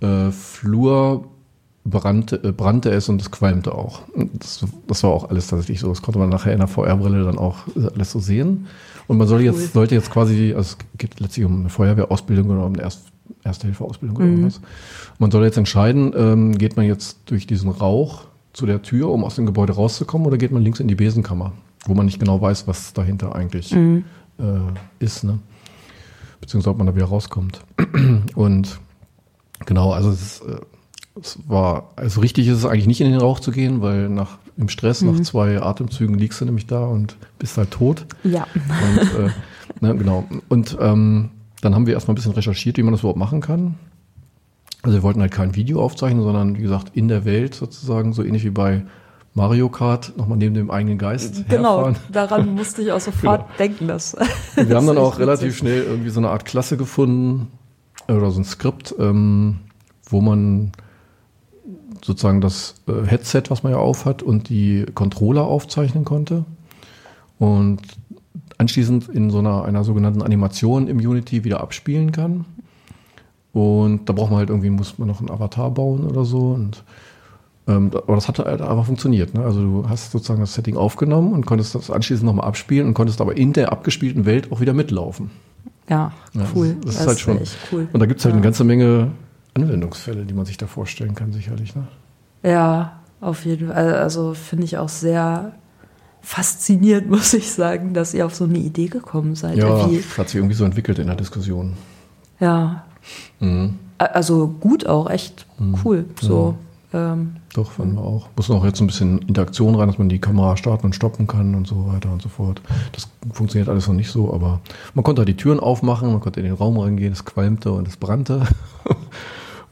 äh, 0.01 0.32
Flur 0.32 1.25
brannte, 1.86 2.44
äh, 2.44 2.51
brannte 2.51 2.89
es 2.92 3.08
und 3.10 3.22
es 3.22 3.32
qualmte 3.32 3.74
auch. 3.75 4.01
Das, 4.34 4.65
das 4.88 5.04
war 5.04 5.12
auch 5.12 5.30
alles 5.30 5.48
tatsächlich 5.48 5.80
so. 5.80 5.89
Das 5.89 6.01
konnte 6.01 6.20
man 6.20 6.30
nachher 6.30 6.51
in 6.54 6.60
der 6.60 6.68
VR-Brille 6.68 7.24
dann 7.24 7.38
auch 7.38 7.68
äh, 7.75 7.88
alles 7.94 8.12
so 8.12 8.20
sehen. 8.20 8.68
Und 9.08 9.18
man 9.18 9.27
soll 9.27 9.42
jetzt, 9.42 9.60
Cool. 9.60 9.70
sollte 9.74 9.96
jetzt 9.96 10.10
quasi, 10.12 10.54
also 10.56 10.75
es 10.75 10.77
geht 10.98 11.20
letztlich 11.20 11.46
um 11.46 11.60
eine 11.60 11.70
Feuerwehrausbildung 11.70 12.50
oder 12.50 12.65
um 12.65 12.74
eine 12.74 12.82
Erst, 12.82 13.04
Erste-Hilfe-Ausbildung 13.44 14.18
oder 14.18 14.25
irgendwas. 14.25 14.62
Man 15.20 15.30
soll 15.32 15.44
jetzt 15.44 15.58
entscheiden, 15.58 16.13
ähm, 16.15 16.58
geht 16.58 16.75
man 16.75 16.86
jetzt 16.86 17.20
durch 17.25 17.46
diesen 17.46 17.70
Rauch 17.70 18.25
zu 18.54 18.65
der 18.65 18.82
Tür, 18.82 19.10
um 19.10 19.24
aus 19.24 19.36
dem 19.36 19.46
Gebäude 19.46 19.74
rauszukommen, 19.74 20.25
oder 20.25 20.38
geht 20.38 20.51
man 20.51 20.63
links 20.63 20.80
in 20.80 20.88
die 20.88 20.96
Besenkammer, 20.96 21.54
wo 21.86 21.94
man 21.94 22.06
nicht 22.08 22.20
genau 22.20 22.42
weiß, 22.42 22.68
was 22.68 22.94
dahinter 22.94 23.36
eigentlich 23.36 23.72
äh, 23.75 24.01
ist, 25.00 25.24
ne? 25.24 25.39
Beziehungsweise 26.42 26.72
ob 26.72 26.77
man 26.77 26.88
da 26.88 26.96
wieder 26.96 27.06
rauskommt. 27.06 27.62
Und 28.36 28.80
genau, 29.65 29.92
also 29.92 30.10
es 30.10 30.22
ist, 30.22 30.42
äh, 30.42 30.58
es 31.20 31.40
war, 31.48 31.92
also 31.96 32.22
richtig 32.22 32.48
ist 32.48 32.58
es 32.58 32.66
eigentlich 32.66 32.88
nicht 32.88 33.02
in 33.02 33.10
den 33.12 33.20
Rauch 33.20 33.40
zu 33.40 33.52
gehen, 33.52 33.82
weil 33.82 34.10
nach 34.10 34.38
im 34.58 34.70
Stress, 34.70 35.02
nach 35.02 35.20
zwei 35.22 35.62
Atemzügen 35.62 36.18
liegst 36.18 36.40
du 36.42 36.46
nämlich 36.46 36.66
da 36.68 36.86
und 36.86 37.18
bist 37.40 37.58
halt 37.58 37.72
tot. 37.72 38.06
Ja. 38.24 38.48
Und, 38.56 39.26
äh, 39.26 39.30
ne, 39.82 39.96
genau. 39.96 40.26
Und 40.50 40.78
ähm, 40.80 41.30
dann 41.62 41.76
haben 41.76 41.88
wir 41.88 41.94
erstmal 41.94 42.14
ein 42.14 42.16
bisschen 42.16 42.32
recherchiert, 42.34 42.78
wie 42.78 42.84
man 42.84 42.94
das 42.94 43.02
überhaupt 43.02 43.20
machen 43.20 43.42
kann. 43.42 43.76
Also 44.84 44.98
wir 44.98 45.04
wollten 45.04 45.20
halt 45.22 45.32
kein 45.32 45.56
Video 45.56 45.82
aufzeichnen, 45.82 46.24
sondern 46.24 46.58
wie 46.58 46.62
gesagt 46.62 46.92
in 46.96 47.08
der 47.08 47.26
Welt 47.26 47.56
sozusagen, 47.56 48.14
so 48.14 48.24
ähnlich 48.24 48.44
wie 48.46 48.50
bei 48.52 48.86
Mario 49.34 49.68
Kart, 49.68 50.14
nochmal 50.16 50.38
neben 50.38 50.54
dem 50.56 50.72
eigenen 50.72 50.98
Geist 50.98 51.50
Genau, 51.50 51.78
herfahren. 51.78 51.96
daran 52.12 52.56
musste 52.56 52.82
ich 52.82 52.92
auch 52.94 53.00
sofort 53.02 53.42
Genau. 53.48 53.58
denken, 53.58 53.88
dass. 53.88 54.16
Wir 54.56 54.64
haben 54.64 54.70
dann 54.88 54.96
das 54.96 54.98
auch 54.98 55.20
relativ 55.20 55.48
witzig. 55.48 55.58
schnell 55.60 55.84
irgendwie 55.84 56.10
so 56.12 56.20
eine 56.22 56.30
Art 56.30 56.46
Klasse 56.46 56.78
gefunden 56.78 57.48
äh, 58.08 58.14
oder 58.14 58.32
so 58.32 58.40
ein 58.40 58.46
Skript, 58.46 58.96
ähm, 59.00 59.58
wo 60.08 60.22
man 60.22 60.72
sozusagen 62.06 62.40
das 62.40 62.76
äh, 62.88 63.06
Headset, 63.06 63.44
was 63.50 63.64
man 63.64 63.72
ja 63.72 63.80
aufhat, 63.80 64.22
und 64.22 64.50
die 64.50 64.86
Controller 64.94 65.44
aufzeichnen 65.44 66.06
konnte. 66.06 66.46
Und 67.40 67.82
anschließend 68.58 69.10
in 69.10 69.30
so 69.30 69.40
einer, 69.40 69.66
einer 69.66 69.84
sogenannten 69.84 70.22
Animation 70.22 70.88
im 70.88 70.98
Unity 70.98 71.44
wieder 71.44 71.62
abspielen 71.62 72.12
kann. 72.12 72.46
Und 73.52 74.08
da 74.08 74.14
braucht 74.14 74.30
man 74.30 74.40
halt 74.40 74.50
irgendwie, 74.50 74.70
muss 74.70 74.98
man 74.98 75.08
noch 75.08 75.20
einen 75.20 75.32
Avatar 75.32 75.72
bauen 75.72 76.06
oder 76.06 76.26
so. 76.26 76.52
Und 76.52 76.84
ähm, 77.68 77.90
aber 77.94 78.16
das 78.16 78.28
hat 78.28 78.38
halt 78.38 78.62
einfach 78.62 78.86
funktioniert. 78.86 79.34
Ne? 79.34 79.44
Also 79.44 79.62
du 79.62 79.90
hast 79.90 80.12
sozusagen 80.12 80.42
das 80.42 80.54
Setting 80.54 80.78
aufgenommen 80.78 81.34
und 81.34 81.48
konntest 81.48 81.74
das 81.74 81.90
anschließend 81.90 82.26
nochmal 82.26 82.48
abspielen 82.48 82.88
und 82.88 82.94
konntest 82.94 83.22
aber 83.22 83.36
in 83.38 83.54
der 83.54 83.72
abgespielten 83.72 84.26
Welt 84.26 84.52
auch 84.52 84.62
wieder 84.62 84.74
mitlaufen. 84.74 85.32
Ja, 85.90 86.12
Ja, 86.34 86.46
cool. 86.54 86.78
Das, 86.82 86.94
das 86.94 87.02
ist 87.02 87.08
halt 87.08 87.20
schon. 87.20 87.40
cool. 87.72 87.88
Und 87.92 88.00
da 88.00 88.06
gibt 88.06 88.20
es 88.20 88.26
halt 88.26 88.34
ja. 88.34 88.38
eine 88.38 88.44
ganze 88.44 88.64
Menge 88.64 89.12
Anwendungsfälle, 89.56 90.26
die 90.26 90.34
man 90.34 90.46
sich 90.46 90.58
da 90.58 90.68
vorstellen 90.68 91.16
kann, 91.16 91.32
sicherlich. 91.34 91.76
Ne? 91.76 91.88
Ja, 92.44 93.00
auf 93.22 93.46
jeden 93.46 93.70
Fall. 93.70 93.96
Also 93.96 94.34
finde 94.34 94.66
ich 94.66 94.78
auch 94.78 94.90
sehr 94.90 95.54
faszinierend, 96.22 97.10
muss 97.10 97.34
ich 97.34 97.52
sagen, 97.52 97.94
dass 97.94 98.14
ihr 98.14 98.26
auf 98.26 98.36
so 98.36 98.44
eine 98.44 98.58
Idee 98.58 98.88
gekommen 98.88 99.36
seid. 99.36 99.58
Ja, 99.58 99.90
Wie, 99.90 100.02
hat 100.18 100.30
sich 100.30 100.36
irgendwie 100.36 100.56
so 100.56 100.66
entwickelt 100.66 101.00
in 101.00 101.08
der 101.08 101.16
Diskussion. 101.16 101.74
ja. 102.40 102.84
Mhm. 103.40 103.80
Also 103.98 104.48
gut 104.48 104.88
auch, 104.88 105.10
echt 105.10 105.46
cool. 105.86 106.04
So. 106.20 106.58
Ähm, 106.92 107.36
Doch, 107.54 107.72
fanden 107.72 107.96
wir 107.96 108.02
auch. 108.02 108.30
Muss 108.36 108.50
noch 108.50 108.66
jetzt 108.66 108.82
ein 108.82 108.88
bisschen 108.88 109.20
Interaktion 109.20 109.76
rein, 109.76 109.88
dass 109.88 109.98
man 109.98 110.10
die 110.10 110.20
Kamera 110.20 110.58
starten 110.58 110.88
und 110.88 110.96
stoppen 110.96 111.28
kann 111.28 111.56
und 111.56 111.66
so 111.68 111.88
weiter 111.88 112.12
und 112.12 112.22
so 112.22 112.28
fort. 112.28 112.62
Das 112.92 113.08
funktioniert 113.32 113.70
alles 113.70 113.88
noch 113.88 113.94
nicht 113.94 114.10
so, 114.12 114.34
aber 114.34 114.60
man 114.96 115.04
konnte 115.04 115.22
halt 115.22 115.30
die 115.30 115.38
Türen 115.38 115.60
aufmachen, 115.62 116.12
man 116.12 116.20
konnte 116.20 116.42
in 116.42 116.46
den 116.46 116.56
Raum 116.56 116.78
reingehen, 116.78 117.14
es 117.14 117.24
qualmte 117.24 117.72
und 117.72 117.88
es 117.88 117.96
brannte. 117.96 118.48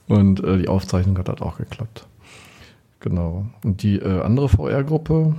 und 0.08 0.44
äh, 0.44 0.58
die 0.58 0.68
Aufzeichnung 0.68 1.18
hat 1.18 1.30
halt 1.30 1.42
auch 1.42 1.58
geklappt. 1.58 2.08
Genau. 3.00 3.46
Und 3.64 3.84
die 3.84 3.98
äh, 3.98 4.22
andere 4.22 4.50
VR-Gruppe, 4.50 5.36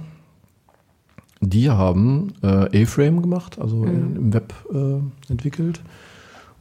die 1.41 1.71
haben 1.71 2.33
äh, 2.43 2.83
A-Frame 2.83 3.23
gemacht, 3.23 3.59
also 3.59 3.85
in, 3.85 4.17
im 4.17 4.33
Web 4.35 4.53
äh, 4.73 5.31
entwickelt. 5.31 5.81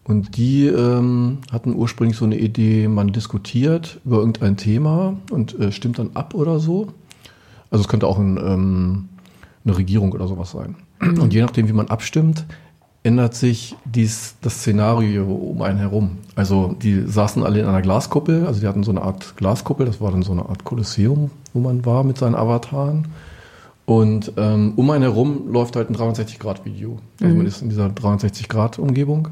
Und 0.05 0.35
die 0.35 0.67
ähm, 0.67 1.39
hatten 1.51 1.75
ursprünglich 1.75 2.17
so 2.17 2.25
eine 2.25 2.37
Idee, 2.37 2.89
man 2.89 3.13
diskutiert 3.13 4.01
über 4.03 4.17
irgendein 4.17 4.57
Thema 4.57 5.17
und 5.31 5.57
äh, 5.59 5.71
stimmt 5.71 5.99
dann 5.99 6.11
ab 6.13 6.33
oder 6.33 6.59
so. 6.59 6.87
Also 7.71 7.83
es 7.83 7.87
könnte 7.87 8.07
auch 8.07 8.19
ein, 8.19 8.37
ähm, 8.37 9.09
eine 9.63 9.77
Regierung 9.77 10.11
oder 10.11 10.27
sowas 10.27 10.51
sein. 10.51 10.75
Und 10.99 11.33
je 11.33 11.41
nachdem, 11.41 11.67
wie 11.67 11.73
man 11.73 11.87
abstimmt, 11.87 12.45
ändert 13.03 13.35
sich 13.35 13.75
dies, 13.85 14.35
das 14.41 14.59
Szenario 14.59 15.25
um 15.25 15.61
einen 15.61 15.77
herum. 15.77 16.17
Also 16.35 16.75
die 16.81 17.01
saßen 17.05 17.43
alle 17.43 17.59
in 17.59 17.65
einer 17.65 17.81
Glaskuppel, 17.81 18.47
also 18.47 18.61
die 18.61 18.67
hatten 18.67 18.83
so 18.83 18.91
eine 18.91 19.01
Art 19.01 19.35
Glaskuppel, 19.35 19.85
das 19.85 19.99
war 19.99 20.11
dann 20.11 20.23
so 20.23 20.31
eine 20.31 20.47
Art 20.47 20.63
Kolosseum, 20.63 21.29
wo 21.53 21.59
man 21.59 21.85
war 21.85 22.03
mit 22.03 22.17
seinen 22.17 22.35
Avataren. 22.35 23.09
Und 23.85 24.31
ähm, 24.37 24.73
um 24.77 24.89
einen 24.91 25.03
herum 25.03 25.51
läuft 25.51 25.75
halt 25.75 25.89
ein 25.89 25.95
360-Grad-Video. 25.95 26.99
Also 27.21 27.35
man 27.35 27.45
ist 27.45 27.61
in 27.61 27.69
dieser 27.69 27.87
360-Grad-Umgebung. 27.87 29.27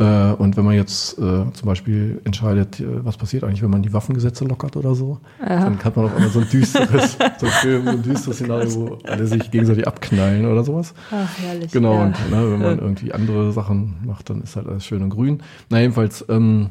Äh, 0.00 0.32
und 0.32 0.56
wenn 0.56 0.64
man 0.64 0.74
jetzt 0.74 1.18
äh, 1.18 1.20
zum 1.52 1.66
Beispiel 1.66 2.22
entscheidet, 2.24 2.80
äh, 2.80 3.04
was 3.04 3.18
passiert 3.18 3.44
eigentlich, 3.44 3.60
wenn 3.62 3.70
man 3.70 3.82
die 3.82 3.92
Waffengesetze 3.92 4.46
lockert 4.46 4.76
oder 4.76 4.94
so, 4.94 5.20
dann 5.38 5.78
hat 5.84 5.94
man 5.94 6.06
auf 6.06 6.14
einmal 6.14 6.30
so 6.30 6.40
ein 6.40 6.48
düsteres, 6.48 7.18
so 7.38 7.46
ein 7.46 7.52
Film, 7.52 7.84
so 7.84 7.90
ein 7.90 8.02
düsteres 8.02 8.36
Szenario, 8.36 8.74
wo 8.74 8.98
alle 9.04 9.26
sich 9.26 9.50
gegenseitig 9.50 9.86
abknallen 9.86 10.46
oder 10.46 10.64
sowas. 10.64 10.94
ach, 11.10 11.28
herrlich. 11.38 11.70
Genau, 11.70 11.96
ja. 11.96 12.02
und 12.04 12.30
ne, 12.30 12.50
wenn 12.50 12.60
man 12.60 12.78
irgendwie 12.78 13.12
andere 13.12 13.52
Sachen 13.52 13.96
macht, 14.06 14.30
dann 14.30 14.40
ist 14.40 14.56
halt 14.56 14.68
alles 14.68 14.86
schön 14.86 15.02
und 15.02 15.10
grün. 15.10 15.42
Na, 15.68 15.80
jedenfalls, 15.80 16.24
ähm, 16.30 16.70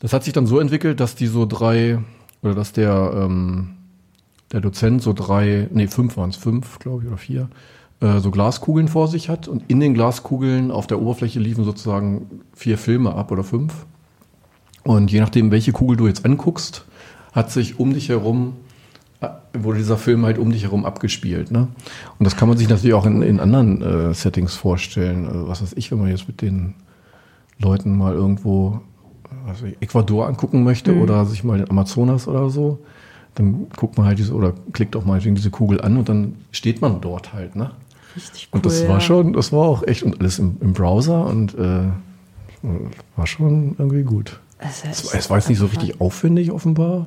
das 0.00 0.12
hat 0.12 0.24
sich 0.24 0.32
dann 0.32 0.46
so 0.46 0.58
entwickelt, 0.58 0.98
dass 0.98 1.14
die 1.14 1.28
so 1.28 1.46
drei, 1.46 2.00
oder 2.42 2.56
dass 2.56 2.72
der, 2.72 3.12
ähm, 3.14 3.76
der 4.50 4.60
Dozent 4.60 5.00
so 5.00 5.12
drei, 5.12 5.68
nee, 5.70 5.86
fünf 5.86 6.16
waren 6.16 6.30
es, 6.30 6.36
fünf, 6.36 6.80
glaube 6.80 7.04
ich, 7.04 7.08
oder 7.08 7.18
vier, 7.18 7.48
äh, 8.00 8.18
so 8.20 8.30
Glaskugeln 8.30 8.88
vor 8.88 9.08
sich 9.08 9.28
hat 9.28 9.48
und 9.48 9.64
in 9.68 9.80
den 9.80 9.94
Glaskugeln 9.94 10.70
auf 10.70 10.86
der 10.86 11.00
Oberfläche 11.00 11.40
liefen 11.40 11.64
sozusagen 11.64 12.42
vier 12.54 12.78
Filme 12.78 13.14
ab 13.14 13.30
oder 13.32 13.44
fünf. 13.44 13.86
Und 14.84 15.10
je 15.10 15.20
nachdem, 15.20 15.50
welche 15.50 15.72
Kugel 15.72 15.96
du 15.96 16.06
jetzt 16.06 16.24
anguckst, 16.24 16.84
hat 17.32 17.50
sich 17.50 17.78
um 17.78 17.92
dich 17.92 18.08
herum, 18.08 18.54
äh, 19.20 19.28
wurde 19.52 19.78
dieser 19.78 19.98
Film 19.98 20.24
halt 20.24 20.38
um 20.38 20.50
dich 20.50 20.62
herum 20.62 20.84
abgespielt. 20.84 21.50
Ne? 21.50 21.68
Und 22.18 22.24
das 22.24 22.36
kann 22.36 22.48
man 22.48 22.56
sich 22.56 22.68
natürlich 22.68 22.94
auch 22.94 23.06
in, 23.06 23.22
in 23.22 23.40
anderen 23.40 23.82
äh, 23.82 24.14
Settings 24.14 24.54
vorstellen. 24.54 25.26
Also, 25.26 25.48
was 25.48 25.62
weiß 25.62 25.74
ich, 25.76 25.90
wenn 25.90 25.98
man 25.98 26.08
jetzt 26.08 26.28
mit 26.28 26.40
den 26.40 26.74
Leuten 27.58 27.96
mal 27.96 28.14
irgendwo 28.14 28.80
was 29.44 29.62
ich, 29.62 29.76
Ecuador 29.80 30.26
angucken 30.26 30.62
möchte 30.64 30.94
oder 30.96 31.24
sich 31.24 31.44
mal 31.44 31.58
den 31.58 31.70
Amazonas 31.70 32.28
oder 32.28 32.50
so, 32.50 32.78
dann 33.34 33.68
guckt 33.76 33.96
man 33.96 34.06
halt 34.06 34.18
diese 34.18 34.34
oder 34.34 34.54
klickt 34.72 34.96
auch 34.96 35.04
mal 35.04 35.20
diese 35.20 35.50
Kugel 35.50 35.80
an 35.80 35.96
und 35.96 36.08
dann 36.08 36.36
steht 36.50 36.80
man 36.80 37.00
dort 37.00 37.32
halt. 37.32 37.56
Ne? 37.56 37.70
Richtig 38.16 38.48
cool. 38.52 38.58
Und 38.58 38.66
das 38.66 38.82
ja. 38.82 38.88
war 38.88 39.00
schon, 39.00 39.32
das 39.32 39.52
war 39.52 39.66
auch 39.66 39.82
echt 39.86 40.02
und 40.02 40.20
alles 40.20 40.38
im, 40.38 40.56
im 40.60 40.72
Browser 40.72 41.26
und 41.26 41.54
äh, 41.54 41.88
war 43.16 43.26
schon 43.26 43.76
irgendwie 43.78 44.02
gut. 44.02 44.40
Ja 44.60 44.68
Es, 44.68 44.84
echt 44.84 45.14
es 45.14 45.30
war 45.30 45.38
jetzt 45.38 45.48
nicht 45.48 45.58
so 45.58 45.66
richtig 45.66 46.00
aufwendig 46.00 46.50
offenbar. 46.50 47.06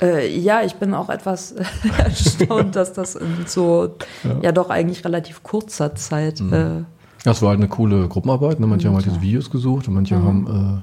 Äh, 0.00 0.38
ja, 0.38 0.62
ich 0.62 0.74
bin 0.74 0.94
auch 0.94 1.08
etwas 1.08 1.54
erstaunt, 1.98 2.76
dass 2.76 2.92
das 2.92 3.16
in 3.16 3.46
so, 3.46 3.96
ja. 4.42 4.52
doch 4.52 4.70
eigentlich 4.70 5.04
relativ 5.04 5.42
kurzer 5.42 5.94
Zeit. 5.94 6.40
Mhm. 6.40 6.52
Äh, 6.52 6.84
Das 7.24 7.42
war 7.42 7.50
halt 7.50 7.60
eine 7.60 7.68
coole 7.68 8.08
Gruppenarbeit. 8.08 8.60
Ne? 8.60 8.66
Manche 8.66 8.88
haben 8.88 8.94
halt 8.94 9.06
diese 9.06 9.20
Videos 9.20 9.50
gesucht 9.50 9.88
und 9.88 9.94
manche 9.94 10.16
haben 10.16 10.82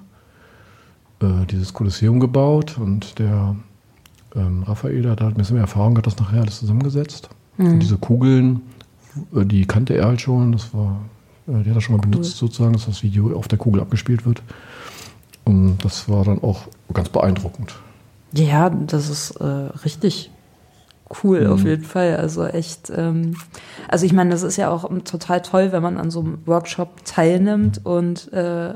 äh, 1.21 1.25
äh, 1.25 1.45
dieses 1.45 1.73
Kolosseum 1.73 2.19
gebaut 2.19 2.77
und 2.77 3.19
der 3.19 3.55
ähm, 4.35 4.63
Raphael, 4.63 5.09
hat 5.09 5.21
halt 5.21 5.35
ein 5.35 5.37
bisschen 5.37 5.55
mehr 5.55 5.63
Erfahrung, 5.63 5.97
hat 5.97 6.05
das 6.05 6.17
nachher 6.17 6.41
alles 6.41 6.59
zusammengesetzt. 6.59 7.29
Und 7.57 7.79
diese 7.79 7.97
Kugeln, 7.97 8.63
die 9.31 9.65
kannte 9.65 9.95
er 9.95 10.07
halt 10.07 10.21
schon. 10.21 10.51
Das 10.51 10.73
war, 10.73 10.99
äh, 11.47 11.63
die 11.63 11.69
hat 11.69 11.77
er 11.77 11.81
schon 11.81 11.97
mal 11.97 12.01
benutzt 12.01 12.37
sozusagen, 12.37 12.73
dass 12.73 12.85
das 12.85 13.03
Video 13.03 13.35
auf 13.37 13.47
der 13.47 13.57
Kugel 13.57 13.81
abgespielt 13.81 14.25
wird. 14.25 14.41
Und 15.43 15.77
das 15.83 16.09
war 16.09 16.23
dann 16.25 16.41
auch 16.43 16.63
ganz 16.93 17.09
beeindruckend. 17.09 17.75
ja, 18.33 18.69
das 18.69 19.09
ist 19.09 19.31
äh, 19.37 19.43
richtig 19.83 20.31
cool 21.23 21.41
Mhm. 21.45 21.53
auf 21.53 21.63
jeden 21.63 21.83
Fall. 21.83 22.17
Also 22.17 22.45
echt, 22.45 22.91
ähm, 22.95 23.35
also 23.87 24.05
ich 24.05 24.11
meine, 24.13 24.31
das 24.31 24.41
ist 24.43 24.57
ja 24.57 24.69
auch 24.69 24.89
total 25.03 25.41
toll, 25.41 25.71
wenn 25.71 25.83
man 25.83 25.97
an 25.97 26.09
so 26.09 26.19
einem 26.21 26.39
Workshop 26.45 27.05
teilnimmt 27.05 27.85
und 27.85 28.33
äh, 28.33 28.73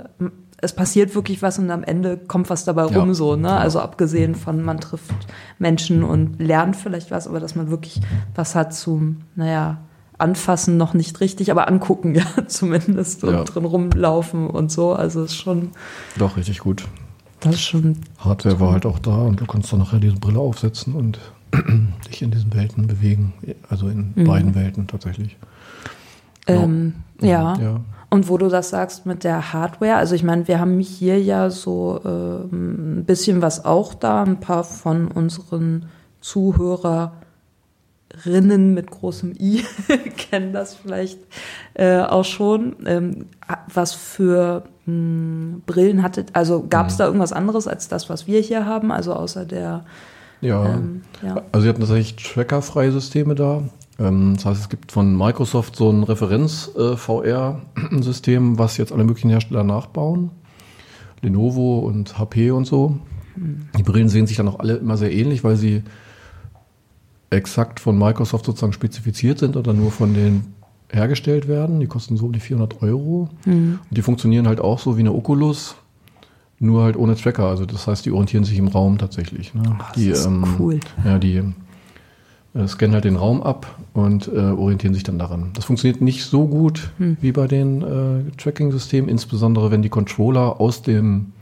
es 0.61 0.73
passiert 0.73 1.15
wirklich 1.15 1.41
was 1.41 1.57
und 1.57 1.71
am 1.71 1.83
Ende 1.83 2.17
kommt 2.17 2.49
was 2.51 2.65
dabei 2.65 2.85
Ja. 2.85 2.99
rum 2.99 3.13
so, 3.15 3.35
ne? 3.35 3.51
Also 3.51 3.79
abgesehen 3.79 4.35
von 4.35 4.61
man 4.63 4.79
trifft 4.79 5.15
Menschen 5.57 6.03
und 6.03 6.39
lernt 6.39 6.75
vielleicht 6.75 7.09
was, 7.11 7.27
aber 7.27 7.39
dass 7.39 7.55
man 7.55 7.69
wirklich 7.71 7.99
was 8.35 8.53
hat 8.55 8.73
zum, 8.75 9.21
naja, 9.35 9.77
anfassen 10.19 10.77
noch 10.77 10.93
nicht 10.93 11.19
richtig, 11.21 11.51
aber 11.51 11.67
angucken 11.67 12.13
ja 12.15 12.25
zumindest 12.47 13.23
und 13.23 13.33
Ja. 13.33 13.43
drin 13.43 13.65
rumlaufen 13.65 14.47
und 14.47 14.71
so. 14.71 14.93
Also 14.93 15.23
ist 15.23 15.35
schon, 15.35 15.69
Doch, 16.17 16.37
richtig 16.37 16.59
gut. 16.59 16.85
das 17.39 17.55
ist 17.55 17.61
schon 17.61 17.97
Hardware 18.19 18.59
war 18.59 18.73
halt 18.73 18.85
auch 18.85 18.99
da 18.99 19.15
und 19.23 19.39
du 19.39 19.45
konntest 19.45 19.73
dann 19.73 19.79
nachher 19.79 19.99
diese 19.99 20.15
Brille 20.17 20.39
aufsetzen 20.39 20.93
und 20.93 21.19
dich 22.09 22.21
in 22.21 22.31
diesen 22.31 22.53
Welten 22.53 22.87
bewegen. 22.87 23.33
Also 23.69 23.87
in 23.87 24.13
beiden 24.15 24.53
Welten 24.55 24.87
tatsächlich. 24.87 25.37
Genau. 26.45 26.63
Ähm, 26.63 26.93
ja. 27.21 27.57
ja. 27.57 27.79
Und 28.11 28.27
wo 28.27 28.37
du 28.37 28.49
das 28.49 28.69
sagst 28.71 29.05
mit 29.05 29.23
der 29.23 29.53
Hardware, 29.53 29.95
also 29.95 30.15
ich 30.15 30.23
meine, 30.23 30.47
wir 30.47 30.59
haben 30.59 30.79
hier 30.79 31.21
ja 31.21 31.49
so 31.51 31.99
ähm, 32.03 32.99
ein 32.99 33.05
bisschen 33.05 33.41
was 33.41 33.65
auch 33.65 33.93
da, 33.93 34.23
ein 34.23 34.39
paar 34.39 34.63
von 34.63 35.07
unseren 35.09 35.85
Zuhörerinnen 38.09 38.73
mit 38.73 38.89
großem 38.91 39.33
I 39.39 39.63
kennen 40.17 40.51
das 40.53 40.75
vielleicht 40.75 41.19
äh, 41.75 41.99
auch 41.99 42.25
schon. 42.25 42.75
Ähm, 42.85 43.25
was 43.73 43.93
für 43.93 44.63
mh, 44.85 45.59
Brillen 45.65 46.03
hattet, 46.03 46.29
also 46.33 46.65
gab 46.69 46.87
Mhm. 46.87 46.91
es 46.91 46.97
da 46.97 47.05
irgendwas 47.05 47.33
anderes 47.33 47.67
als 47.67 47.87
das, 47.87 48.09
was 48.09 48.27
wir 48.27 48.41
hier 48.41 48.65
haben, 48.65 48.91
also 48.91 49.13
außer 49.13 49.45
der, 49.45 49.85
Ja. 50.41 50.65
ähm, 50.75 51.01
ja. 51.23 51.41
Also 51.51 51.63
sie 51.63 51.69
hatten 51.69 51.79
tatsächlich 51.81 52.15
trackerfreie 52.15 52.91
Systeme 52.91 53.35
da. 53.35 53.63
Ähm, 53.99 54.33
Das 54.35 54.45
heißt, 54.45 54.61
es 54.61 54.69
gibt 54.69 54.91
von 54.91 55.15
Microsoft 55.17 55.75
so 55.75 55.89
ein 55.91 56.03
Referenz-VR-System, 56.03 58.57
was 58.59 58.77
jetzt 58.77 58.91
alle 58.91 59.03
möglichen 59.03 59.29
Hersteller 59.29 59.63
nachbauen. 59.63 60.31
Lenovo 61.21 61.79
und 61.79 62.17
HP 62.17 62.51
und 62.51 62.65
so. 62.65 62.97
Die 63.77 63.83
Brillen 63.83 64.09
sehen 64.09 64.27
sich 64.27 64.37
dann 64.37 64.47
auch 64.47 64.59
alle 64.59 64.75
immer 64.75 64.97
sehr 64.97 65.11
ähnlich, 65.13 65.43
weil 65.43 65.55
sie 65.55 65.83
exakt 67.29 67.79
von 67.79 67.97
Microsoft 67.97 68.45
sozusagen 68.45 68.73
spezifiziert 68.73 69.39
sind 69.39 69.55
oder 69.55 69.73
nur 69.73 69.91
von 69.91 70.13
denen 70.13 70.53
hergestellt 70.89 71.47
werden. 71.47 71.79
Die 71.79 71.87
kosten 71.87 72.17
so 72.17 72.25
um 72.25 72.33
die 72.33 72.39
400 72.39 72.81
Euro. 72.81 73.29
Und 73.89 73.97
die 73.97 74.01
funktionieren 74.01 74.47
halt 74.47 74.59
auch 74.59 74.79
so 74.79 74.97
wie 74.97 75.01
eine 75.01 75.13
Oculus, 75.13 75.75
nur 76.59 76.83
halt 76.83 76.97
ohne 76.97 77.15
Tracker. 77.15 77.45
Also 77.45 77.65
das 77.65 77.87
heißt, 77.87 78.05
die 78.05 78.11
orientieren 78.11 78.43
sich 78.43 78.57
im 78.57 78.67
Raum 78.67 78.97
tatsächlich. 78.97 79.53
Ne? 79.53 79.63
das 79.79 79.91
die, 79.95 80.09
ist 80.09 80.27
cool. 80.59 80.79
Ja, 81.05 81.19
die 81.19 81.43
äh, 82.55 82.67
scannen 82.67 82.95
halt 82.95 83.05
den 83.05 83.15
Raum 83.15 83.43
ab 83.43 83.79
und 83.93 84.27
äh, 84.27 84.31
orientieren 84.31 84.93
sich 84.93 85.03
dann 85.03 85.19
daran. 85.19 85.51
Das 85.53 85.65
funktioniert 85.65 86.01
nicht 86.01 86.25
so 86.25 86.47
gut 86.47 86.91
wie 86.97 87.31
bei 87.31 87.47
den 87.47 87.81
äh, 87.81 88.31
Tracking-Systemen, 88.37 89.09
insbesondere 89.09 89.69
wenn 89.71 89.81
die 89.81 89.89
Controller 89.89 90.59
aus 90.59 90.81
dem 90.81 91.33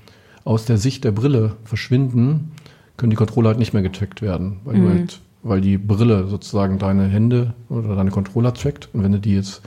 aus 0.44 0.64
der 0.64 0.78
Sicht 0.78 1.04
der 1.04 1.12
Brille 1.12 1.58
verschwinden, 1.66 2.52
können 2.96 3.10
die 3.10 3.18
Controller 3.18 3.50
halt 3.50 3.60
nicht 3.60 3.74
mehr 3.74 3.84
getrackt 3.84 4.22
werden, 4.22 4.62
weil, 4.64 4.80
du 4.80 4.88
halt, 4.88 5.20
weil 5.48 5.62
die 5.62 5.78
Brille 5.78 6.28
sozusagen 6.28 6.78
deine 6.80 7.08
Hände 7.08 7.54
oder 7.70 7.96
deine 7.96 8.12
Controller 8.12 8.54
trackt. 8.54 8.90
Und 8.94 9.04
wenn 9.04 9.12
du 9.12 9.20
die 9.20 9.36
jetzt 9.36 9.62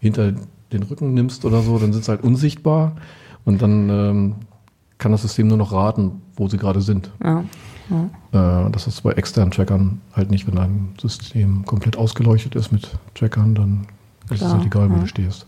hinter 0.00 0.32
den 0.72 0.82
Rücken 0.82 1.14
nimmst 1.14 1.44
oder 1.44 1.62
so, 1.62 1.78
dann 1.78 1.92
sind 1.92 2.04
sie 2.04 2.10
halt 2.10 2.22
unsichtbar 2.24 2.96
und 3.44 3.62
dann 3.62 3.88
ähm, 3.88 4.34
kann 4.98 5.12
das 5.12 5.22
System 5.22 5.46
nur 5.48 5.58
noch 5.58 5.72
raten, 5.72 6.22
wo 6.36 6.48
sie 6.48 6.56
gerade 6.58 6.80
sind. 6.80 7.10
Ja. 7.22 7.44
Äh, 8.32 8.70
das 8.72 8.86
ist 8.88 9.02
bei 9.02 9.12
externen 9.12 9.52
Trackern 9.52 10.00
halt 10.12 10.30
nicht, 10.30 10.46
wenn 10.48 10.56
dein 10.56 10.88
System 11.00 11.64
komplett 11.64 11.96
ausgeleuchtet 11.96 12.56
ist 12.56 12.72
mit 12.72 12.90
Trackern, 13.14 13.54
dann 13.54 13.86
ist 14.24 14.32
es 14.32 14.38
Klar, 14.38 14.54
halt 14.54 14.66
egal, 14.66 14.90
wo 14.90 14.94
ja. 14.94 15.00
du 15.00 15.06
stehst 15.06 15.46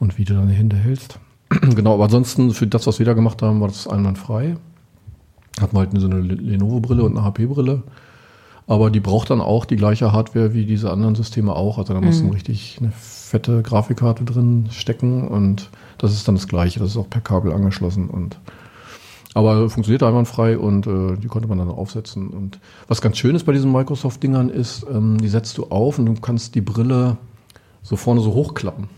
und 0.00 0.18
wie 0.18 0.24
du 0.24 0.34
deine 0.34 0.52
Hände 0.52 0.76
hältst. 0.76 1.20
genau, 1.74 1.94
aber 1.94 2.04
ansonsten 2.04 2.50
für 2.52 2.66
das, 2.66 2.86
was 2.88 2.98
wir 2.98 3.06
da 3.06 3.12
gemacht 3.12 3.40
haben, 3.42 3.60
war 3.60 3.68
das 3.68 3.86
einwandfrei. 3.86 4.56
Hatten 5.60 5.76
wir 5.76 5.80
halt 5.80 5.90
so 5.94 6.06
eine 6.06 6.20
Le- 6.20 6.34
Lenovo-Brille 6.34 7.02
und 7.04 7.16
eine 7.16 7.24
HP-Brille. 7.24 7.82
Aber 8.70 8.88
die 8.88 9.00
braucht 9.00 9.30
dann 9.30 9.40
auch 9.40 9.64
die 9.64 9.74
gleiche 9.74 10.12
Hardware 10.12 10.54
wie 10.54 10.64
diese 10.64 10.92
anderen 10.92 11.16
Systeme 11.16 11.56
auch. 11.56 11.76
Also 11.78 11.92
da 11.92 12.00
muss 12.00 12.18
Mhm. 12.20 12.26
dann 12.26 12.32
richtig 12.34 12.78
eine 12.80 12.92
fette 12.92 13.62
Grafikkarte 13.62 14.22
drin 14.22 14.68
stecken 14.70 15.26
und 15.26 15.70
das 15.98 16.12
ist 16.12 16.28
dann 16.28 16.36
das 16.36 16.46
gleiche. 16.46 16.78
Das 16.78 16.90
ist 16.90 16.96
auch 16.96 17.10
per 17.10 17.20
Kabel 17.20 17.52
angeschlossen 17.52 18.08
und 18.08 18.38
aber 19.34 19.68
funktioniert 19.70 20.04
einwandfrei 20.04 20.56
und 20.56 20.86
äh, 20.86 21.16
die 21.16 21.26
konnte 21.26 21.48
man 21.48 21.58
dann 21.58 21.68
aufsetzen. 21.68 22.28
Und 22.28 22.60
was 22.86 23.00
ganz 23.00 23.18
schön 23.18 23.34
ist 23.34 23.44
bei 23.44 23.52
diesen 23.52 23.72
Microsoft-Dingern 23.72 24.50
ist, 24.50 24.86
ähm, 24.88 25.18
die 25.18 25.28
setzt 25.28 25.58
du 25.58 25.64
auf 25.66 25.98
und 25.98 26.06
du 26.06 26.14
kannst 26.14 26.54
die 26.54 26.60
Brille 26.60 27.16
so 27.82 27.96
vorne 27.96 28.20
so 28.20 28.34
hochklappen. 28.34 28.88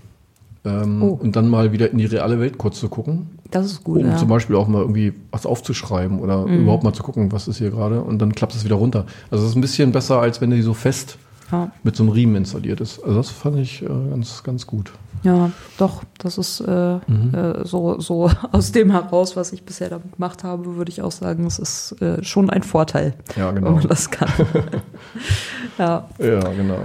Ähm, 0.64 1.02
Oh. 1.02 1.18
Und 1.20 1.34
dann 1.34 1.48
mal 1.48 1.72
wieder 1.72 1.90
in 1.90 1.98
die 1.98 2.06
reale 2.06 2.38
Welt 2.38 2.56
kurz 2.58 2.78
zu 2.78 2.88
gucken, 2.88 3.30
Das 3.50 3.66
ist 3.66 3.82
gut. 3.82 3.98
um 4.00 4.06
ja. 4.10 4.16
zum 4.16 4.28
Beispiel 4.28 4.54
auch 4.56 4.68
mal 4.68 4.80
irgendwie 4.80 5.12
was 5.32 5.44
aufzuschreiben 5.44 6.20
oder 6.20 6.44
überhaupt 6.44 6.84
mal 6.84 6.92
zu 6.92 7.02
gucken, 7.02 7.32
was 7.32 7.48
ist 7.48 7.58
hier 7.58 7.70
gerade 7.70 8.00
und 8.00 8.20
dann 8.20 8.32
klappt 8.34 8.54
es 8.54 8.64
wieder 8.64 8.76
runter. 8.76 9.06
Also 9.30 9.44
es 9.44 9.50
ist 9.50 9.56
ein 9.56 9.60
bisschen 9.60 9.90
besser, 9.90 10.20
als 10.20 10.40
wenn 10.40 10.50
die 10.50 10.62
so 10.62 10.72
fest 10.74 11.18
ja. 11.50 11.70
mit 11.82 11.96
so 11.96 12.04
einem 12.04 12.12
Riemen 12.12 12.36
installiert 12.36 12.80
ist. 12.80 13.02
Also 13.02 13.16
das 13.16 13.30
fand 13.30 13.56
ich 13.58 13.82
äh, 13.82 13.86
ganz, 13.86 14.44
ganz 14.44 14.66
gut. 14.68 14.92
ja, 15.24 15.50
doch, 15.78 16.04
das 16.18 16.38
ist 16.38 16.60
äh, 16.60 16.98
Mhm. 17.08 17.34
äh, 17.34 17.64
so, 17.66 17.98
so 17.98 18.30
aus 18.52 18.70
dem 18.70 18.92
heraus, 18.92 19.34
was 19.36 19.52
ich 19.52 19.64
bisher 19.64 19.88
damit 19.90 20.12
gemacht 20.14 20.44
habe, 20.44 20.76
würde 20.76 20.90
ich 20.92 21.02
auch 21.02 21.10
sagen, 21.12 21.44
es 21.46 21.58
ist 21.58 22.00
äh, 22.00 22.22
schon 22.22 22.50
ein 22.50 22.62
Vorteil, 22.62 23.14
Ja, 23.36 23.48
wenn 23.48 23.56
genau. 23.64 23.72
man 23.72 23.88
das 23.88 24.10
kann. 24.12 24.28
ja. 25.78 26.08
Ja, 26.18 26.40
genau. 26.52 26.78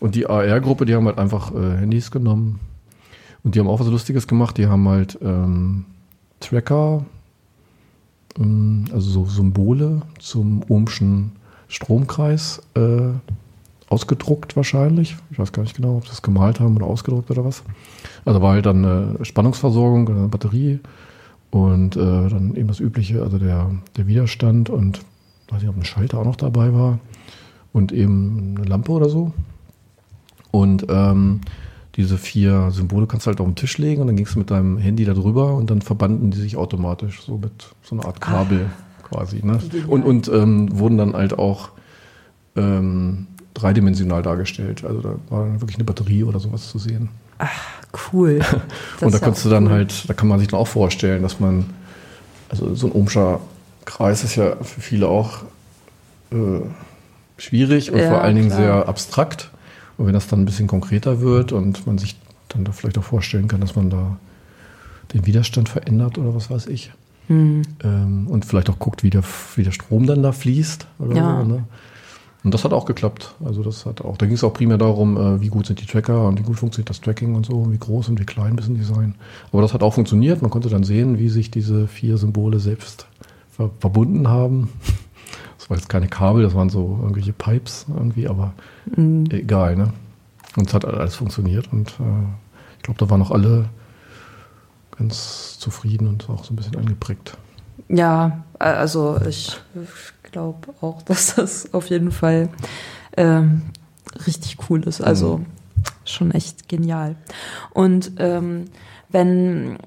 Und 0.00 0.14
die 0.14 0.26
AR-Gruppe, 0.26 0.86
die 0.86 0.94
haben 0.94 1.06
halt 1.06 1.18
einfach 1.18 1.52
äh, 1.54 1.78
Handys 1.80 2.10
genommen 2.10 2.60
und 3.48 3.54
die 3.54 3.60
haben 3.60 3.68
auch 3.68 3.80
was 3.80 3.86
Lustiges 3.86 4.26
gemacht. 4.26 4.58
Die 4.58 4.66
haben 4.66 4.86
halt 4.86 5.18
ähm, 5.22 5.86
Tracker, 6.38 7.06
ähm, 8.38 8.84
also 8.92 9.08
so 9.08 9.24
Symbole 9.24 10.02
zum 10.18 10.62
Ohmschen 10.68 11.32
Stromkreis 11.66 12.60
äh, 12.74 13.08
ausgedruckt 13.88 14.54
wahrscheinlich. 14.54 15.16
Ich 15.30 15.38
weiß 15.38 15.52
gar 15.52 15.62
nicht 15.62 15.74
genau, 15.74 15.96
ob 15.96 16.04
sie 16.04 16.10
das 16.10 16.20
gemalt 16.20 16.60
haben 16.60 16.76
oder 16.76 16.84
ausgedruckt 16.84 17.30
oder 17.30 17.42
was. 17.42 17.62
Also 18.26 18.42
war 18.42 18.52
halt 18.52 18.66
dann 18.66 18.84
eine 18.84 19.24
Spannungsversorgung, 19.24 20.10
eine 20.10 20.28
Batterie 20.28 20.80
und 21.50 21.96
äh, 21.96 22.28
dann 22.28 22.54
eben 22.54 22.68
das 22.68 22.80
Übliche, 22.80 23.22
also 23.22 23.38
der, 23.38 23.70
der 23.96 24.06
Widerstand 24.06 24.68
und 24.68 25.00
weiß 25.48 25.62
nicht, 25.62 25.70
ob 25.70 25.76
ein 25.78 25.86
Schalter 25.86 26.18
auch 26.18 26.26
noch 26.26 26.36
dabei 26.36 26.74
war 26.74 26.98
und 27.72 27.92
eben 27.92 28.56
eine 28.58 28.66
Lampe 28.66 28.92
oder 28.92 29.08
so. 29.08 29.32
Und 30.50 30.84
ähm, 30.90 31.40
diese 31.96 32.18
vier 32.18 32.70
Symbole 32.70 33.06
kannst 33.06 33.26
du 33.26 33.28
halt 33.28 33.40
auf 33.40 33.46
den 33.46 33.56
Tisch 33.56 33.78
legen 33.78 34.00
und 34.00 34.06
dann 34.06 34.16
gingst 34.16 34.34
du 34.34 34.38
mit 34.38 34.50
deinem 34.50 34.78
Handy 34.78 35.04
da 35.04 35.14
drüber 35.14 35.54
und 35.54 35.70
dann 35.70 35.82
verbanden 35.82 36.30
die 36.30 36.38
sich 36.38 36.56
automatisch 36.56 37.22
so 37.22 37.38
mit 37.38 37.52
so 37.82 37.96
einer 37.96 38.06
Art 38.06 38.20
Kabel 38.20 38.66
quasi. 39.02 39.44
Ne? 39.44 39.58
Und, 39.88 40.04
und 40.04 40.28
ähm, 40.28 40.78
wurden 40.78 40.98
dann 40.98 41.14
halt 41.14 41.38
auch 41.38 41.70
ähm, 42.56 43.26
dreidimensional 43.54 44.22
dargestellt. 44.22 44.84
Also 44.84 45.00
da 45.00 45.14
war 45.30 45.44
dann 45.46 45.60
wirklich 45.60 45.76
eine 45.76 45.84
Batterie 45.84 46.24
oder 46.24 46.38
sowas 46.38 46.68
zu 46.68 46.78
sehen. 46.78 47.08
Cool. 48.12 48.40
Das 49.00 49.06
und 49.06 49.14
da 49.14 49.18
kannst 49.20 49.44
du 49.44 49.48
dann 49.48 49.66
cool. 49.66 49.72
halt, 49.72 50.08
da 50.08 50.14
kann 50.14 50.28
man 50.28 50.38
sich 50.40 50.48
dann 50.48 50.58
auch 50.58 50.66
vorstellen, 50.66 51.22
dass 51.22 51.38
man, 51.38 51.66
also 52.48 52.74
so 52.74 52.88
ein 52.88 52.92
Ohmscher 52.92 53.40
Kreis 53.84 54.24
ist 54.24 54.34
ja 54.34 54.56
für 54.56 54.80
viele 54.80 55.08
auch 55.08 55.42
äh, 56.32 56.60
schwierig 57.36 57.92
und 57.92 57.98
Ja, 58.00 58.08
vor 58.10 58.22
allen 58.22 58.36
Dingen 58.36 58.48
klar. 58.48 58.60
sehr 58.60 58.88
abstrakt. 58.88 59.50
Und 59.98 60.06
wenn 60.06 60.14
das 60.14 60.28
dann 60.28 60.40
ein 60.40 60.44
bisschen 60.46 60.68
konkreter 60.68 61.20
wird 61.20 61.52
und 61.52 61.86
man 61.86 61.98
sich 61.98 62.16
dann 62.48 62.64
da 62.64 62.72
vielleicht 62.72 62.96
auch 62.96 63.04
vorstellen 63.04 63.48
kann, 63.48 63.60
dass 63.60 63.76
man 63.76 63.90
da 63.90 64.16
den 65.12 65.26
Widerstand 65.26 65.68
verändert 65.68 66.16
oder 66.18 66.34
was 66.34 66.50
weiß 66.50 66.66
ich. 66.68 66.92
Hm. 67.26 67.62
Ähm, 67.84 68.26
und 68.28 68.46
vielleicht 68.46 68.70
auch 68.70 68.78
guckt, 68.78 69.02
wie 69.02 69.10
der, 69.10 69.22
wie 69.56 69.64
der 69.64 69.72
Strom 69.72 70.06
dann 70.06 70.22
da 70.22 70.32
fließt. 70.32 70.86
Ja. 71.14 71.42
so, 71.42 71.46
ne? 71.46 71.64
Und 72.44 72.54
das 72.54 72.64
hat 72.64 72.72
auch 72.72 72.86
geklappt. 72.86 73.34
Also 73.44 73.62
das 73.62 73.84
hat 73.84 74.00
auch, 74.00 74.16
da 74.16 74.26
ging 74.26 74.36
es 74.36 74.44
auch 74.44 74.54
primär 74.54 74.78
darum, 74.78 75.16
äh, 75.16 75.40
wie 75.40 75.48
gut 75.48 75.66
sind 75.66 75.80
die 75.80 75.86
Tracker 75.86 76.26
und 76.26 76.38
wie 76.38 76.44
gut 76.44 76.56
funktioniert 76.56 76.88
das 76.88 77.00
Tracking 77.00 77.34
und 77.34 77.46
so, 77.46 77.70
wie 77.72 77.78
groß 77.78 78.08
und 78.08 78.20
wie 78.20 78.24
klein 78.24 78.54
müssen 78.54 78.76
die 78.76 78.84
sein. 78.84 79.16
Aber 79.52 79.60
das 79.60 79.74
hat 79.74 79.82
auch 79.82 79.94
funktioniert. 79.94 80.40
Man 80.40 80.50
konnte 80.50 80.68
dann 80.68 80.84
sehen, 80.84 81.18
wie 81.18 81.28
sich 81.28 81.50
diese 81.50 81.88
vier 81.88 82.16
Symbole 82.16 82.60
selbst 82.60 83.06
ver 83.50 83.70
verbunden 83.80 84.28
haben. 84.28 84.70
Das 85.68 85.70
war 85.70 85.76
jetzt 85.76 85.88
keine 85.90 86.08
Kabel, 86.08 86.42
das 86.42 86.54
waren 86.54 86.70
so 86.70 86.98
irgendwelche 87.02 87.34
Pipes 87.34 87.84
irgendwie, 87.94 88.26
aber 88.26 88.54
egal, 88.96 89.76
ne? 89.76 89.92
Und 90.56 90.68
es 90.68 90.74
hat 90.74 90.86
alles 90.86 91.14
funktioniert 91.14 91.70
und 91.72 91.90
äh, 92.00 92.24
ich 92.78 92.82
glaube, 92.84 92.98
da 92.98 93.10
waren 93.10 93.20
auch 93.20 93.30
alle 93.30 93.68
ganz 94.96 95.58
zufrieden 95.58 96.08
und 96.08 96.28
auch 96.30 96.42
so 96.42 96.52
ein 96.52 96.56
bisschen 96.56 96.76
angeprägt. 96.76 97.36
Ja, 97.88 98.44
also 98.58 99.20
ich 99.28 99.60
glaube 100.22 100.74
auch, 100.80 101.02
dass 101.06 101.34
das 101.34 101.74
auf 101.74 101.90
jeden 101.90 102.12
Fall 102.12 102.48
ähm, 103.16 103.62
richtig 104.26 104.56
cool 104.68 104.82
ist. 104.84 105.00
Also 105.00 105.42
schon 106.04 106.30
echt 106.30 106.68
genial. 106.68 107.16
Und 107.72 108.12
ähm, 108.18 108.66
wenn, 109.10 109.78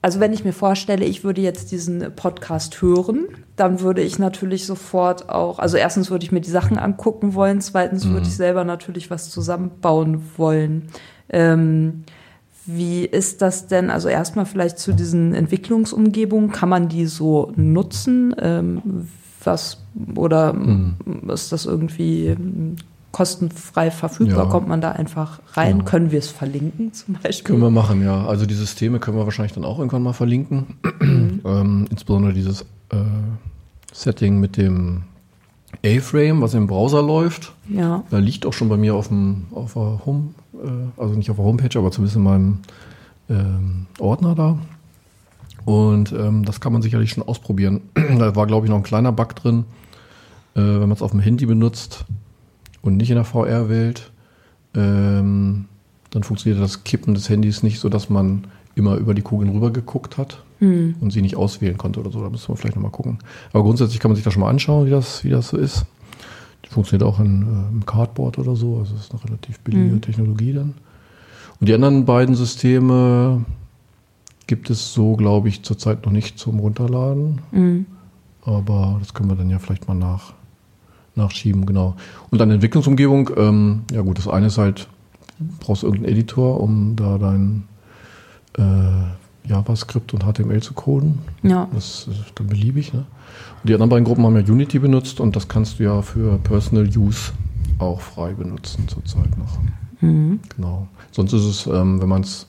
also 0.00 0.20
wenn 0.20 0.32
ich 0.32 0.44
mir 0.44 0.52
vorstelle, 0.52 1.04
ich 1.04 1.24
würde 1.24 1.40
jetzt 1.40 1.70
diesen 1.70 2.14
Podcast 2.14 2.82
hören, 2.82 3.26
dann 3.56 3.80
würde 3.80 4.02
ich 4.02 4.18
natürlich 4.18 4.66
sofort 4.66 5.28
auch, 5.28 5.58
also 5.58 5.76
erstens 5.76 6.10
würde 6.10 6.24
ich 6.24 6.32
mir 6.32 6.40
die 6.40 6.50
Sachen 6.50 6.78
angucken 6.78 7.34
wollen, 7.34 7.60
zweitens 7.60 8.08
würde 8.08 8.26
ich 8.26 8.34
selber 8.34 8.64
natürlich 8.64 9.10
was 9.10 9.30
zusammenbauen 9.30 10.22
wollen. 10.36 10.88
Ähm, 11.28 12.04
wie 12.64 13.04
ist 13.04 13.42
das 13.42 13.66
denn? 13.66 13.90
Also 13.90 14.08
erstmal 14.08 14.46
vielleicht 14.46 14.78
zu 14.78 14.92
diesen 14.92 15.34
Entwicklungsumgebungen. 15.34 16.52
Kann 16.52 16.68
man 16.68 16.88
die 16.88 17.06
so 17.06 17.52
nutzen? 17.56 18.34
Ähm, 18.38 19.08
was 19.44 19.78
oder 20.14 20.54
ist 21.28 21.50
das 21.50 21.66
irgendwie 21.66 22.28
ähm, 22.28 22.76
kostenfrei 23.10 23.90
verfügbar? 23.90 24.44
Ja. 24.44 24.50
Kommt 24.50 24.68
man 24.68 24.80
da 24.80 24.92
einfach 24.92 25.40
rein? 25.54 25.78
Ja. 25.78 25.84
Können 25.84 26.12
wir 26.12 26.20
es 26.20 26.28
verlinken 26.28 26.92
zum 26.92 27.16
Beispiel? 27.20 27.54
Können 27.54 27.62
wir 27.62 27.70
machen, 27.70 28.04
ja. 28.04 28.26
Also 28.26 28.46
die 28.46 28.54
Systeme 28.54 29.00
können 29.00 29.16
wir 29.16 29.24
wahrscheinlich 29.24 29.54
dann 29.54 29.64
auch 29.64 29.78
irgendwann 29.78 30.02
mal 30.02 30.12
verlinken. 30.12 30.78
ähm, 31.44 31.86
insbesondere 31.90 32.32
dieses 32.32 32.64
äh, 32.92 32.96
Setting 33.92 34.40
mit 34.40 34.56
dem 34.56 35.04
A-Frame, 35.84 36.40
was 36.40 36.54
im 36.54 36.66
Browser 36.66 37.02
läuft. 37.02 37.52
Ja. 37.68 38.04
Da 38.10 38.18
liegt 38.18 38.46
auch 38.46 38.52
schon 38.52 38.68
bei 38.68 38.76
mir 38.76 38.94
auf, 38.94 39.08
dem, 39.08 39.46
auf 39.52 39.74
der 39.74 40.00
Home, 40.06 40.34
äh, 40.54 41.00
also 41.00 41.14
nicht 41.14 41.30
auf 41.30 41.36
der 41.36 41.44
Homepage, 41.44 41.78
aber 41.78 41.90
zumindest 41.90 42.16
in 42.16 42.22
meinem 42.22 42.58
ähm, 43.28 43.86
Ordner 43.98 44.34
da. 44.34 44.58
Und 45.64 46.12
ähm, 46.12 46.44
das 46.44 46.60
kann 46.60 46.72
man 46.72 46.82
sicherlich 46.82 47.10
schon 47.10 47.22
ausprobieren. 47.22 47.82
da 47.94 48.34
war, 48.36 48.46
glaube 48.46 48.66
ich, 48.66 48.70
noch 48.70 48.76
ein 48.76 48.82
kleiner 48.82 49.12
Bug 49.12 49.34
drin, 49.36 49.64
äh, 50.54 50.60
wenn 50.60 50.80
man 50.80 50.92
es 50.92 51.02
auf 51.02 51.12
dem 51.12 51.20
Handy 51.20 51.46
benutzt 51.46 52.04
und 52.82 52.96
nicht 52.96 53.10
in 53.10 53.16
der 53.16 53.24
VR-Welt. 53.24 54.10
Ähm, 54.74 55.66
dann 56.10 56.22
funktioniert 56.24 56.62
das 56.62 56.84
Kippen 56.84 57.14
des 57.14 57.28
Handys 57.28 57.62
nicht 57.62 57.80
so, 57.80 57.88
dass 57.88 58.10
man 58.10 58.44
immer 58.74 58.96
über 58.96 59.14
die 59.14 59.22
Kugeln 59.22 59.50
rüber 59.50 59.70
geguckt 59.70 60.18
hat 60.18 60.42
Hm. 60.60 60.94
und 61.00 61.12
sie 61.12 61.22
nicht 61.22 61.36
auswählen 61.36 61.76
konnte 61.76 61.98
oder 62.00 62.10
so. 62.10 62.22
Da 62.22 62.30
müssen 62.30 62.48
wir 62.48 62.56
vielleicht 62.56 62.76
nochmal 62.76 62.92
gucken. 62.92 63.18
Aber 63.52 63.64
grundsätzlich 63.64 63.98
kann 63.98 64.10
man 64.10 64.16
sich 64.16 64.24
das 64.24 64.32
schon 64.32 64.42
mal 64.42 64.48
anschauen, 64.50 64.86
wie 64.86 64.90
das, 64.90 65.24
wie 65.24 65.30
das 65.30 65.48
so 65.48 65.56
ist. 65.56 65.86
Die 66.64 66.68
funktioniert 66.68 67.08
auch 67.08 67.18
in, 67.18 67.42
äh, 67.42 67.72
im 67.72 67.84
Cardboard 67.84 68.38
oder 68.38 68.54
so. 68.54 68.78
Also 68.78 68.94
das 68.94 69.06
ist 69.06 69.12
eine 69.12 69.24
relativ 69.24 69.58
billige 69.60 69.94
Mhm. 69.94 70.00
Technologie 70.00 70.52
dann. 70.52 70.74
Und 71.60 71.68
die 71.68 71.74
anderen 71.74 72.04
beiden 72.04 72.34
Systeme 72.36 73.44
gibt 74.46 74.70
es 74.70 74.92
so, 74.94 75.16
glaube 75.16 75.48
ich, 75.48 75.62
zurzeit 75.64 76.04
noch 76.06 76.12
nicht 76.12 76.38
zum 76.38 76.60
Runterladen. 76.60 77.40
Mhm. 77.50 77.86
Aber 78.44 78.96
das 79.00 79.14
können 79.14 79.28
wir 79.30 79.36
dann 79.36 79.50
ja 79.50 79.58
vielleicht 79.58 79.88
mal 79.88 79.94
nach, 79.94 80.32
nachschieben, 81.16 81.66
genau. 81.66 81.94
Und 82.30 82.38
dann 82.40 82.50
Entwicklungsumgebung, 82.50 83.30
ähm, 83.36 83.82
ja 83.92 84.00
gut, 84.02 84.18
das 84.18 84.28
eine 84.28 84.46
ist 84.46 84.58
halt, 84.58 84.88
brauchst 85.60 85.82
irgendeinen 85.82 86.12
Editor, 86.12 86.60
um 86.60 86.94
da 86.96 87.18
dein 87.18 87.64
äh, 88.58 89.48
JavaScript 89.48 90.14
und 90.14 90.24
HTML 90.24 90.62
zu 90.62 90.74
coden. 90.74 91.18
Ja. 91.42 91.68
Das 91.74 92.06
ist 92.08 92.32
dann 92.34 92.46
beliebig. 92.46 92.92
Ne? 92.92 93.00
Und 93.62 93.68
die 93.68 93.74
anderen 93.74 93.90
beiden 93.90 94.04
Gruppen 94.04 94.24
haben 94.24 94.36
ja 94.36 94.42
Unity 94.42 94.78
benutzt 94.78 95.20
und 95.20 95.34
das 95.36 95.48
kannst 95.48 95.78
du 95.78 95.84
ja 95.84 96.02
für 96.02 96.38
Personal 96.38 96.88
Use 96.96 97.32
auch 97.78 98.00
frei 98.00 98.34
benutzen 98.34 98.86
zurzeit 98.88 99.36
noch. 99.38 99.58
Mhm. 100.00 100.40
Genau. 100.56 100.86
Sonst 101.10 101.32
ist 101.32 101.44
es, 101.44 101.66
ähm, 101.66 102.00
wenn 102.00 102.08
man 102.08 102.22
es 102.22 102.46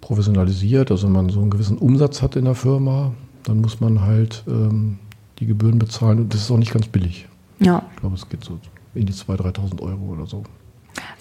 professionalisiert, 0.00 0.90
also 0.90 1.06
wenn 1.06 1.12
man 1.12 1.28
so 1.30 1.40
einen 1.40 1.50
gewissen 1.50 1.78
Umsatz 1.78 2.22
hat 2.22 2.36
in 2.36 2.44
der 2.44 2.54
Firma, 2.54 3.12
dann 3.44 3.60
muss 3.60 3.80
man 3.80 4.00
halt 4.00 4.44
ähm, 4.48 4.98
die 5.38 5.46
Gebühren 5.46 5.78
bezahlen 5.78 6.18
und 6.20 6.34
das 6.34 6.42
ist 6.42 6.50
auch 6.50 6.58
nicht 6.58 6.72
ganz 6.72 6.86
billig. 6.86 7.28
Ja. 7.58 7.82
Ich 7.94 8.00
glaube, 8.00 8.16
es 8.16 8.28
geht 8.28 8.44
so 8.44 8.58
in 8.94 9.06
die 9.06 9.12
2.000, 9.12 9.54
3.000 9.56 9.82
Euro 9.82 10.12
oder 10.12 10.26
so. 10.26 10.42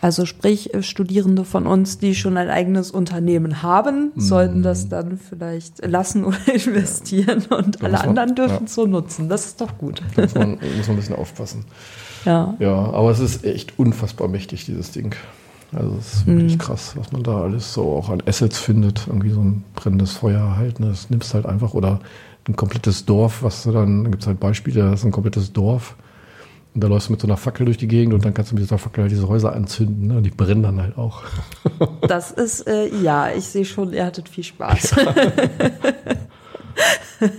Also 0.01 0.25
sprich, 0.25 0.73
äh, 0.73 0.83
Studierende 0.83 1.45
von 1.45 1.65
uns, 1.67 1.97
die 1.97 2.15
schon 2.15 2.37
ein 2.37 2.49
eigenes 2.49 2.91
Unternehmen 2.91 3.63
haben, 3.63 4.11
sollten 4.15 4.63
das 4.63 4.89
dann 4.89 5.17
vielleicht 5.17 5.85
lassen 5.85 6.23
oder 6.25 6.37
investieren 6.53 7.43
und 7.49 7.81
Da 7.81 7.85
alle 7.85 7.93
man- 7.97 8.07
anderen 8.09 8.35
dürfen 8.35 8.57
ja. 8.59 8.65
es 8.65 8.75
so 8.75 8.85
nutzen. 8.85 9.29
Das 9.29 9.45
ist 9.45 9.61
doch 9.61 9.77
gut. 9.77 10.01
Da 10.15 10.21
muss 10.23 10.35
man, 10.35 10.51
muss 10.51 10.87
man 10.87 10.89
ein 10.89 10.95
bisschen 10.97 11.15
aufpassen. 11.15 11.65
Ja. 12.25 12.55
Ja, 12.57 12.73
aber 12.73 13.11
es 13.11 13.19
ist 13.19 13.45
echt 13.45 13.77
unfassbar 13.77 14.27
mächtig, 14.27 14.65
dieses 14.65 14.89
Ding. 14.89 15.13
Also 15.71 15.95
es 15.99 16.13
ist 16.13 16.25
wirklich 16.25 16.57
krass, 16.57 16.95
was 16.97 17.11
man 17.11 17.21
da 17.21 17.41
alles 17.43 17.71
so 17.71 17.83
auch 17.93 18.09
an 18.09 18.23
Assets 18.25 18.57
findet. 18.57 19.05
Irgendwie 19.05 19.29
so 19.29 19.41
ein 19.41 19.63
brennendes 19.75 20.13
Feuer 20.13 20.55
halt. 20.57 20.79
Ne? 20.79 20.87
Das 20.87 21.11
nimmst 21.11 21.35
halt 21.35 21.45
einfach 21.45 21.75
oder 21.75 21.99
ein 22.47 22.55
komplettes 22.55 23.05
Dorf, 23.05 23.43
was 23.43 23.61
du 23.61 23.71
dann, 23.71 24.01
dann 24.05 24.11
gibt 24.11 24.23
es 24.23 24.27
halt 24.27 24.39
Beispiele, 24.39 24.89
das 24.89 25.01
ist 25.01 25.05
ein 25.05 25.11
komplettes 25.11 25.53
Dorf. 25.53 25.95
Und 26.75 26.83
da 26.83 26.87
läufst 26.89 27.07
du 27.07 27.13
mit 27.13 27.21
so 27.21 27.27
einer 27.27 27.37
Fackel 27.37 27.65
durch 27.65 27.77
die 27.77 27.87
Gegend 27.87 28.13
und 28.13 28.25
dann 28.25 28.33
kannst 28.33 28.51
du 28.51 28.55
mit 28.55 28.63
dieser 28.63 28.77
Fackel 28.77 29.03
halt 29.03 29.11
diese 29.11 29.29
Häuser 29.29 29.53
anzünden. 29.53 30.07
Ne? 30.07 30.17
Und 30.17 30.23
die 30.23 30.29
brennen 30.29 30.61
dann 30.61 30.81
halt 30.81 30.97
auch. 30.97 31.23
Das 32.07 32.31
ist, 32.31 32.67
äh, 32.67 32.87
ja, 33.01 33.31
ich 33.31 33.45
sehe 33.45 33.65
schon, 33.65 33.91
ihr 33.91 34.05
hattet 34.05 34.29
viel 34.29 34.43
Spaß. 34.43 34.95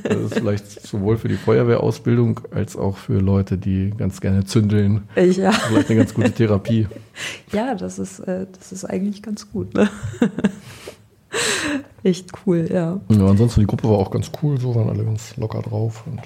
Das 0.02 0.16
ist 0.16 0.34
vielleicht 0.34 0.86
sowohl 0.86 1.18
für 1.18 1.28
die 1.28 1.36
Feuerwehrausbildung 1.36 2.40
als 2.50 2.76
auch 2.76 2.96
für 2.96 3.18
Leute, 3.18 3.58
die 3.58 3.90
ganz 3.96 4.20
gerne 4.20 4.44
zündeln. 4.44 5.02
ja. 5.14 5.52
Vielleicht 5.52 5.90
eine 5.90 5.98
ganz 5.98 6.14
gute 6.14 6.32
Therapie. 6.32 6.88
ja, 7.52 7.74
das 7.74 7.98
ist, 7.98 8.20
äh, 8.20 8.46
das 8.58 8.72
ist 8.72 8.84
eigentlich 8.84 9.22
ganz 9.22 9.50
gut. 9.50 9.74
Ne? 9.74 9.88
Echt 12.02 12.30
cool, 12.46 12.68
ja. 12.72 13.00
Ja, 13.08 13.26
ansonsten 13.26 13.60
die 13.60 13.66
Gruppe 13.66 13.88
war 13.88 13.98
auch 13.98 14.10
ganz 14.10 14.30
cool, 14.42 14.58
so 14.58 14.74
waren 14.74 14.88
alle 14.88 15.04
ganz 15.04 15.36
locker 15.36 15.60
drauf. 15.60 16.04
Und 16.06 16.20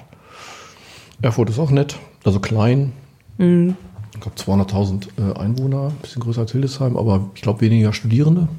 Erfurt 1.21 1.49
ist 1.49 1.59
auch 1.59 1.71
nett, 1.71 1.97
also 2.23 2.39
klein. 2.39 2.93
Mhm. 3.37 3.75
Ich 4.13 4.19
glaube 4.19 4.37
200.000 4.37 5.07
äh, 5.17 5.39
Einwohner, 5.39 5.87
ein 5.87 5.95
bisschen 6.01 6.21
größer 6.21 6.41
als 6.41 6.51
Hildesheim, 6.51 6.97
aber 6.97 7.29
ich 7.33 7.41
glaube 7.41 7.61
weniger 7.61 7.93
Studierende. 7.93 8.49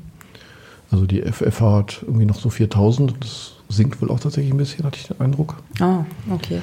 Also 0.91 1.07
die 1.07 1.23
FF 1.23 1.61
hat 1.61 2.03
irgendwie 2.03 2.27
noch 2.27 2.39
so 2.39 2.49
4.000. 2.49 3.15
Das 3.21 3.55
sinkt 3.69 4.01
wohl 4.03 4.11
auch 4.11 4.21
tatsächlich 4.21 4.53
ein 4.53 4.59
bisschen, 4.59 4.85
hatte 4.85 4.99
ich 5.01 5.07
den 5.07 5.21
Eindruck. 5.21 5.57
Ah, 5.81 6.05
okay. 6.31 6.61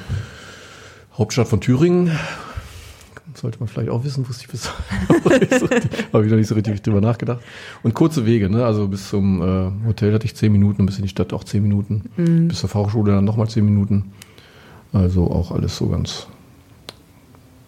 Hauptstadt 1.16 1.48
von 1.48 1.60
Thüringen. 1.60 2.16
Sollte 3.34 3.58
man 3.60 3.68
vielleicht 3.68 3.90
auch 3.90 4.04
wissen, 4.04 4.28
wusste 4.28 4.44
ich 4.44 4.50
bis 4.50 4.68
habe 6.12 6.24
ich 6.24 6.30
noch 6.30 6.36
nicht 6.36 6.48
so 6.48 6.54
richtig 6.54 6.82
drüber 6.82 7.00
nachgedacht. 7.00 7.40
Und 7.82 7.94
kurze 7.94 8.26
Wege, 8.26 8.50
ne? 8.50 8.64
Also 8.64 8.88
bis 8.88 9.08
zum 9.08 9.40
äh, 9.40 9.86
Hotel 9.86 10.12
hatte 10.12 10.26
ich 10.26 10.34
zehn 10.34 10.50
Minuten 10.52 10.82
und 10.82 10.86
bis 10.86 10.96
in 10.96 11.02
die 11.02 11.08
Stadt 11.08 11.32
auch 11.32 11.44
zehn 11.44 11.62
Minuten. 11.62 12.10
Bis 12.48 12.58
zur 12.60 12.68
Fachhochschule 12.68 13.12
dann 13.12 13.24
nochmal 13.24 13.48
zehn 13.48 13.64
Minuten. 13.64 14.12
Also 14.92 15.30
auch 15.30 15.52
alles 15.52 15.76
so 15.76 15.88
ganz 15.88 16.26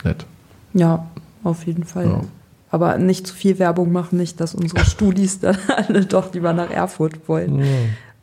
nett. 0.05 0.27
Ja, 0.75 1.07
auf 1.45 1.67
jeden 1.67 1.85
Fall. 1.85 2.07
Ja. 2.07 2.21
Aber 2.71 2.97
nicht 2.99 3.27
zu 3.27 3.35
viel 3.35 3.59
Werbung 3.59 3.93
machen, 3.93 4.17
nicht, 4.19 4.41
dass 4.41 4.55
unsere 4.55 4.85
Studis 4.87 5.41
dann 5.41 5.57
alle 5.89 6.07
doch 6.07 6.33
lieber 6.33 6.53
nach 6.53 6.71
Erfurt 6.71 7.29
wollen. 7.29 7.63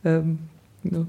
Ähm, 0.03 0.39
ne. 0.83 1.05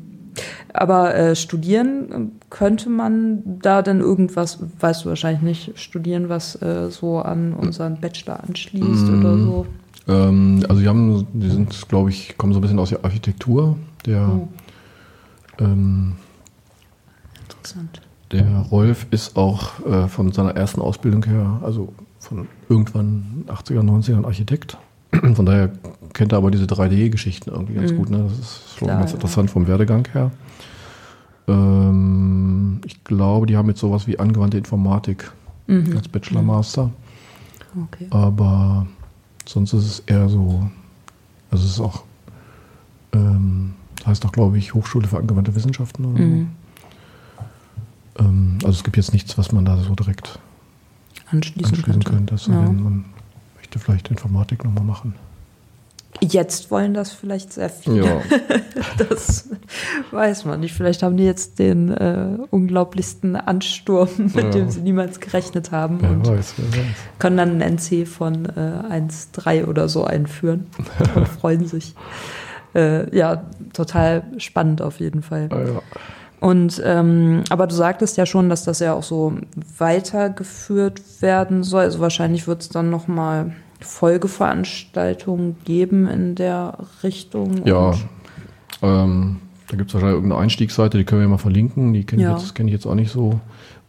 Aber 0.72 1.14
äh, 1.14 1.34
studieren 1.34 2.12
äh, 2.12 2.26
könnte 2.50 2.88
man 2.90 3.42
da 3.60 3.82
denn 3.82 4.00
irgendwas, 4.00 4.58
weißt 4.78 5.04
du 5.04 5.08
wahrscheinlich 5.08 5.42
nicht, 5.42 5.78
studieren, 5.78 6.28
was 6.28 6.60
äh, 6.62 6.90
so 6.90 7.18
an 7.18 7.52
unseren 7.54 8.00
Bachelor 8.00 8.42
anschließt 8.46 9.08
Mm. 9.08 9.18
oder 9.20 9.38
so? 9.38 9.66
Ähm, 10.08 10.64
also 10.68 10.80
die 10.82 10.88
haben, 10.88 11.26
die 11.32 11.50
sind, 11.50 11.88
glaube 11.88 12.10
ich, 12.10 12.36
kommen 12.38 12.52
so 12.52 12.58
ein 12.58 12.62
bisschen 12.62 12.78
aus 12.78 12.90
der 12.90 13.04
Architektur. 13.04 13.76
Der, 14.06 14.28
Oh. 14.28 14.48
ähm, 15.60 16.12
Interessant. 17.48 18.00
Der 18.32 18.46
Rolf 18.70 19.06
ist 19.10 19.36
auch 19.36 19.84
äh, 19.86 20.08
von 20.08 20.32
seiner 20.32 20.54
ersten 20.56 20.80
Ausbildung 20.80 21.24
her, 21.24 21.60
also 21.62 21.92
von 22.18 22.46
irgendwann 22.68 23.44
80er, 23.48 23.80
90ern 23.82 24.24
Architekt. 24.24 24.76
Von 25.34 25.44
daher 25.44 25.70
kennt 26.12 26.30
er 26.32 26.38
aber 26.38 26.52
diese 26.52 26.66
3D-Geschichten 26.66 27.50
irgendwie 27.50 27.74
ganz 27.74 27.92
gut. 27.94 28.10
Ne? 28.10 28.18
Das 28.28 28.38
ist 28.38 28.78
schon 28.78 28.86
Klar, 28.86 28.98
ganz 29.00 29.10
ja. 29.10 29.16
interessant 29.16 29.50
vom 29.50 29.66
Werdegang 29.66 30.06
her. 30.12 30.30
Ähm, 31.48 32.80
ich 32.86 33.02
glaube, 33.04 33.46
die 33.46 33.56
haben 33.56 33.68
jetzt 33.68 33.80
sowas 33.80 34.06
wie 34.06 34.18
angewandte 34.18 34.58
Informatik 34.58 35.30
Mhm. 35.66 35.96
als 35.96 36.08
Bachelor 36.08 36.42
Master. 36.42 36.90
Okay. 37.84 38.06
Aber 38.10 38.86
sonst 39.46 39.72
ist 39.72 39.84
es 39.86 39.98
eher 40.00 40.28
so, 40.28 40.68
also 41.50 41.64
es 41.64 41.70
ist 41.72 41.80
auch, 41.80 42.02
ähm, 43.12 43.74
heißt 44.06 44.24
auch, 44.26 44.32
glaube 44.32 44.58
ich, 44.58 44.74
Hochschule 44.74 45.06
für 45.08 45.18
angewandte 45.18 45.54
Wissenschaften 45.54 46.04
oder 46.04 46.20
Mhm. 46.20 46.40
so. 46.40 46.46
Ähm, 48.20 48.58
also 48.62 48.76
es 48.78 48.84
gibt 48.84 48.96
jetzt 48.96 49.12
nichts, 49.12 49.36
was 49.38 49.50
man 49.52 49.64
da 49.64 49.76
so 49.78 49.94
direkt 49.94 50.38
Anschließen, 51.30 51.74
anschließen 51.74 52.04
könnte. 52.04 52.34
könnte. 52.36 52.50
Ja. 52.50 52.68
wenn 52.68 52.82
man 52.82 53.04
möchte 53.56 53.78
vielleicht 53.78 54.08
Informatik 54.08 54.64
nochmal 54.64 54.84
machen. 54.84 55.14
Jetzt 56.20 56.70
wollen 56.72 56.92
das 56.92 57.12
vielleicht 57.12 57.52
sehr 57.52 57.70
viele. 57.70 58.04
Ja, 58.04 58.20
Das 59.08 59.48
weiß 60.10 60.44
man 60.44 60.60
nicht. 60.60 60.74
Vielleicht 60.74 61.02
haben 61.02 61.16
die 61.16 61.24
jetzt 61.24 61.58
den 61.60 61.88
äh, 61.92 62.36
unglaublichsten 62.50 63.36
Ansturm, 63.36 64.08
mit 64.18 64.34
Ja. 64.36 64.50
dem 64.50 64.70
sie 64.70 64.80
niemals 64.80 65.20
gerechnet 65.20 65.70
haben 65.70 65.98
wer 66.02 66.10
und 66.10 66.26
weiß, 66.26 66.54
wer 66.58 66.78
weiß. 66.82 66.86
können 67.20 67.36
dann 67.36 67.62
ein 67.62 67.76
NC 67.76 68.06
von 68.06 68.44
äh, 68.44 68.50
1,3 68.50 69.66
oder 69.66 69.88
so 69.88 70.04
einführen 70.04 70.66
und 71.14 71.28
freuen 71.28 71.66
sich. 71.66 71.94
Äh, 72.74 73.16
ja, 73.16 73.44
total 73.72 74.24
spannend 74.38 74.82
auf 74.82 75.00
jeden 75.00 75.22
Fall. 75.22 75.48
Ah, 75.50 75.60
ja. 75.60 75.82
Und 76.40 76.80
ähm, 76.84 77.42
aber 77.50 77.66
du 77.66 77.74
sagtest 77.74 78.16
ja 78.16 78.24
schon, 78.24 78.48
dass 78.48 78.64
das 78.64 78.78
ja 78.80 78.94
auch 78.94 79.02
so 79.02 79.34
weitergeführt 79.78 81.00
werden 81.20 81.62
soll. 81.62 81.82
Also 81.82 82.00
wahrscheinlich 82.00 82.46
wird 82.46 82.62
es 82.62 82.68
dann 82.70 82.88
noch 82.90 83.08
mal 83.08 83.52
Folgeveranstaltungen 83.80 85.56
geben 85.64 86.06
in 86.08 86.34
der 86.34 86.78
Richtung. 87.02 87.66
ja 87.66 87.92
ähm, 88.82 89.36
da 89.68 89.76
gibt 89.76 89.90
es 89.90 89.94
wahrscheinlich 89.94 90.16
irgendeine 90.16 90.40
Einstiegsseite, 90.42 90.96
die 90.98 91.04
können 91.04 91.20
wir 91.20 91.28
mal 91.28 91.38
verlinken. 91.38 91.92
Die 91.92 92.04
kenne 92.04 92.22
Ja. 92.22 92.34
ich, 92.36 92.42
jetzt- 92.42 92.54
kenn 92.54 92.66
ich 92.66 92.72
jetzt 92.72 92.86
auch 92.86 92.94
nicht 92.94 93.12
so, 93.12 93.38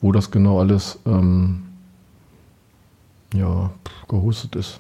wo 0.01 0.11
das 0.11 0.29
genau 0.29 0.59
alles 0.59 0.99
ähm, 1.05 1.63
ja, 3.33 3.71
gehostet 4.09 4.55
ist. 4.57 4.79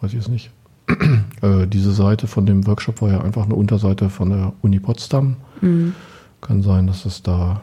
Weiß 0.00 0.10
ich 0.12 0.16
jetzt 0.18 0.28
nicht. 0.28 0.50
äh, 1.42 1.66
diese 1.66 1.92
Seite 1.92 2.28
von 2.28 2.46
dem 2.46 2.66
Workshop 2.66 3.02
war 3.02 3.10
ja 3.10 3.20
einfach 3.20 3.44
eine 3.44 3.54
Unterseite 3.56 4.08
von 4.08 4.30
der 4.30 4.52
Uni 4.62 4.78
Potsdam. 4.80 5.36
Mhm. 5.60 5.94
Kann 6.40 6.62
sein, 6.62 6.86
dass 6.86 7.02
das 7.02 7.22
da, 7.22 7.60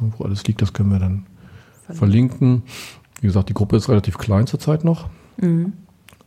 wo 0.00 0.24
alles 0.24 0.46
liegt, 0.46 0.62
das 0.62 0.72
können 0.72 0.90
wir 0.92 0.98
dann 0.98 1.26
verlinken. 1.90 2.62
Wie 3.20 3.26
gesagt, 3.26 3.48
die 3.48 3.54
Gruppe 3.54 3.76
ist 3.76 3.88
relativ 3.88 4.18
klein 4.18 4.46
zurzeit 4.46 4.84
noch. 4.84 5.08
Mhm. 5.38 5.72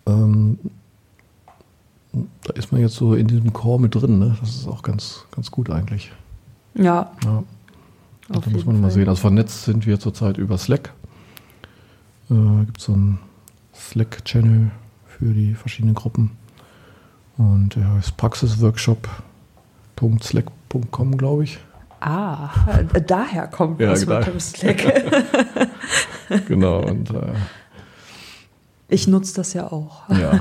Ähm, 0.08 0.58
da 2.44 2.54
ist 2.56 2.72
man 2.72 2.82
jetzt 2.82 2.96
so 2.96 3.14
in 3.14 3.28
diesem 3.28 3.54
Core 3.54 3.80
mit 3.80 3.96
drin. 3.96 4.20
Ne? 4.20 4.36
Das 4.42 4.50
ist 4.50 4.68
auch 4.68 4.82
ganz, 4.84 5.26
ganz 5.32 5.52
gut 5.52 5.70
eigentlich. 5.70 6.12
Ja, 6.74 7.12
Ja. 7.24 7.44
da 8.30 8.42
muss 8.50 8.66
man 8.66 8.78
mal 8.82 8.88
Fall. 8.88 8.92
sehen. 8.92 9.08
Also 9.10 9.22
vernetzt 9.22 9.64
sind 9.64 9.86
wir 9.86 10.00
zurzeit 10.00 10.38
über 10.38 10.58
Slack. 10.58 10.94
Äh, 12.30 12.66
Gibt 12.66 12.82
so 12.82 12.94
einen 12.94 13.20
Slack-Channel 13.76 14.72
für 15.08 15.34
die 15.34 15.54
verschiedenen 15.54 15.96
Gruppen. 15.96 16.32
Und 17.38 17.76
der 17.76 17.90
heißt 17.94 18.18
praxisworkshop.slack.com, 18.18 21.18
glaube 21.18 21.44
ich. 21.44 21.60
Ah, 22.02 22.50
daher 23.08 23.48
kommt 23.48 23.80
Ja, 23.80 23.90
das 23.92 24.02
mit 24.02 24.10
genau. 24.10 24.22
dem 24.24 24.40
Slack. 24.40 24.84
Genau. 26.48 26.80
Und 26.82 27.10
äh, 27.12 27.34
Ich 28.90 29.08
nutze 29.08 29.36
das 29.36 29.54
ja 29.54 29.72
auch. 29.72 30.10
ja, 30.10 30.32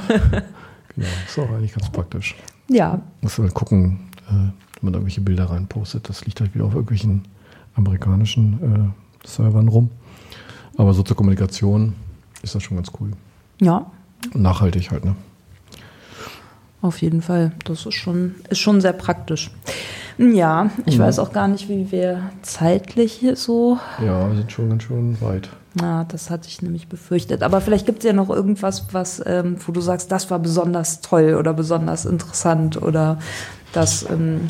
genau. 0.95 1.09
Ist 1.27 1.39
auch 1.39 1.51
eigentlich 1.51 1.75
ganz 1.75 1.91
praktisch. 1.91 2.35
Ja, 2.69 3.01
Muss 3.21 3.37
man 3.39 3.53
gucken, 3.53 4.09
äh, 4.29 4.33
wenn 4.33 4.53
man 4.83 4.93
da 4.93 4.99
irgendwelche 4.99 5.21
Bilder 5.21 5.51
reinpostet. 5.51 6.09
Das 6.09 6.25
liegt 6.25 6.41
halt 6.41 6.55
wieder 6.55 6.65
auf 6.65 6.73
irgendwelchen 6.75 7.23
amerikanischen 7.75 8.95
äh, 9.25 9.27
Servern 9.29 9.69
rum. 9.69 9.91
Aber 10.77 10.95
so 10.95 11.03
zur 11.03 11.17
Kommunikation 11.17 11.95
ist 12.43 12.55
das 12.55 12.63
schon 12.63 12.77
ganz 12.79 12.91
cool. 13.01 13.11
ja, 13.61 13.91
Und 14.33 14.41
nachhaltig 14.43 14.91
halt, 14.91 15.05
ne? 15.05 15.15
auf 16.83 17.03
jeden 17.03 17.21
Fall. 17.21 17.53
Das 17.65 17.85
ist 17.85 17.95
schon, 17.95 18.37
ist 18.49 18.59
schon 18.61 18.81
sehr 18.81 18.95
praktisch. 18.95 19.51
Ja, 20.21 20.69
ich 20.85 20.99
mhm. 20.99 21.03
weiß 21.03 21.19
auch 21.19 21.33
gar 21.33 21.49
nicht, 21.49 21.71
wie 21.71 21.91
wir 21.91 22.31
zeitlich 22.43 23.13
hier 23.13 23.37
so. 23.37 23.79
Ja, 24.05 24.29
wir 24.29 24.37
sind 24.37 24.53
schon 24.53 24.69
ganz 24.69 24.83
schön 24.83 25.19
weit. 25.23 25.49
Ja, 25.81 26.05
das 26.05 26.29
hatte 26.29 26.47
ich 26.47 26.61
nämlich 26.61 26.89
befürchtet. 26.89 27.43
Aber 27.43 27.63
vielleicht 27.63 27.87
gibt 27.87 28.01
es 28.01 28.05
ja 28.05 28.13
noch 28.13 28.29
irgendwas, 28.29 28.89
was, 28.93 29.23
ähm, 29.25 29.57
wo 29.65 29.73
du 29.73 29.81
sagst, 29.81 30.13
das 30.13 30.31
war 30.31 30.39
besonders 30.39 31.01
toll 31.01 31.37
oder 31.39 31.55
besonders 31.55 32.05
interessant 32.05 32.83
oder 32.83 33.19
das 33.73 34.05
ähm, 34.11 34.49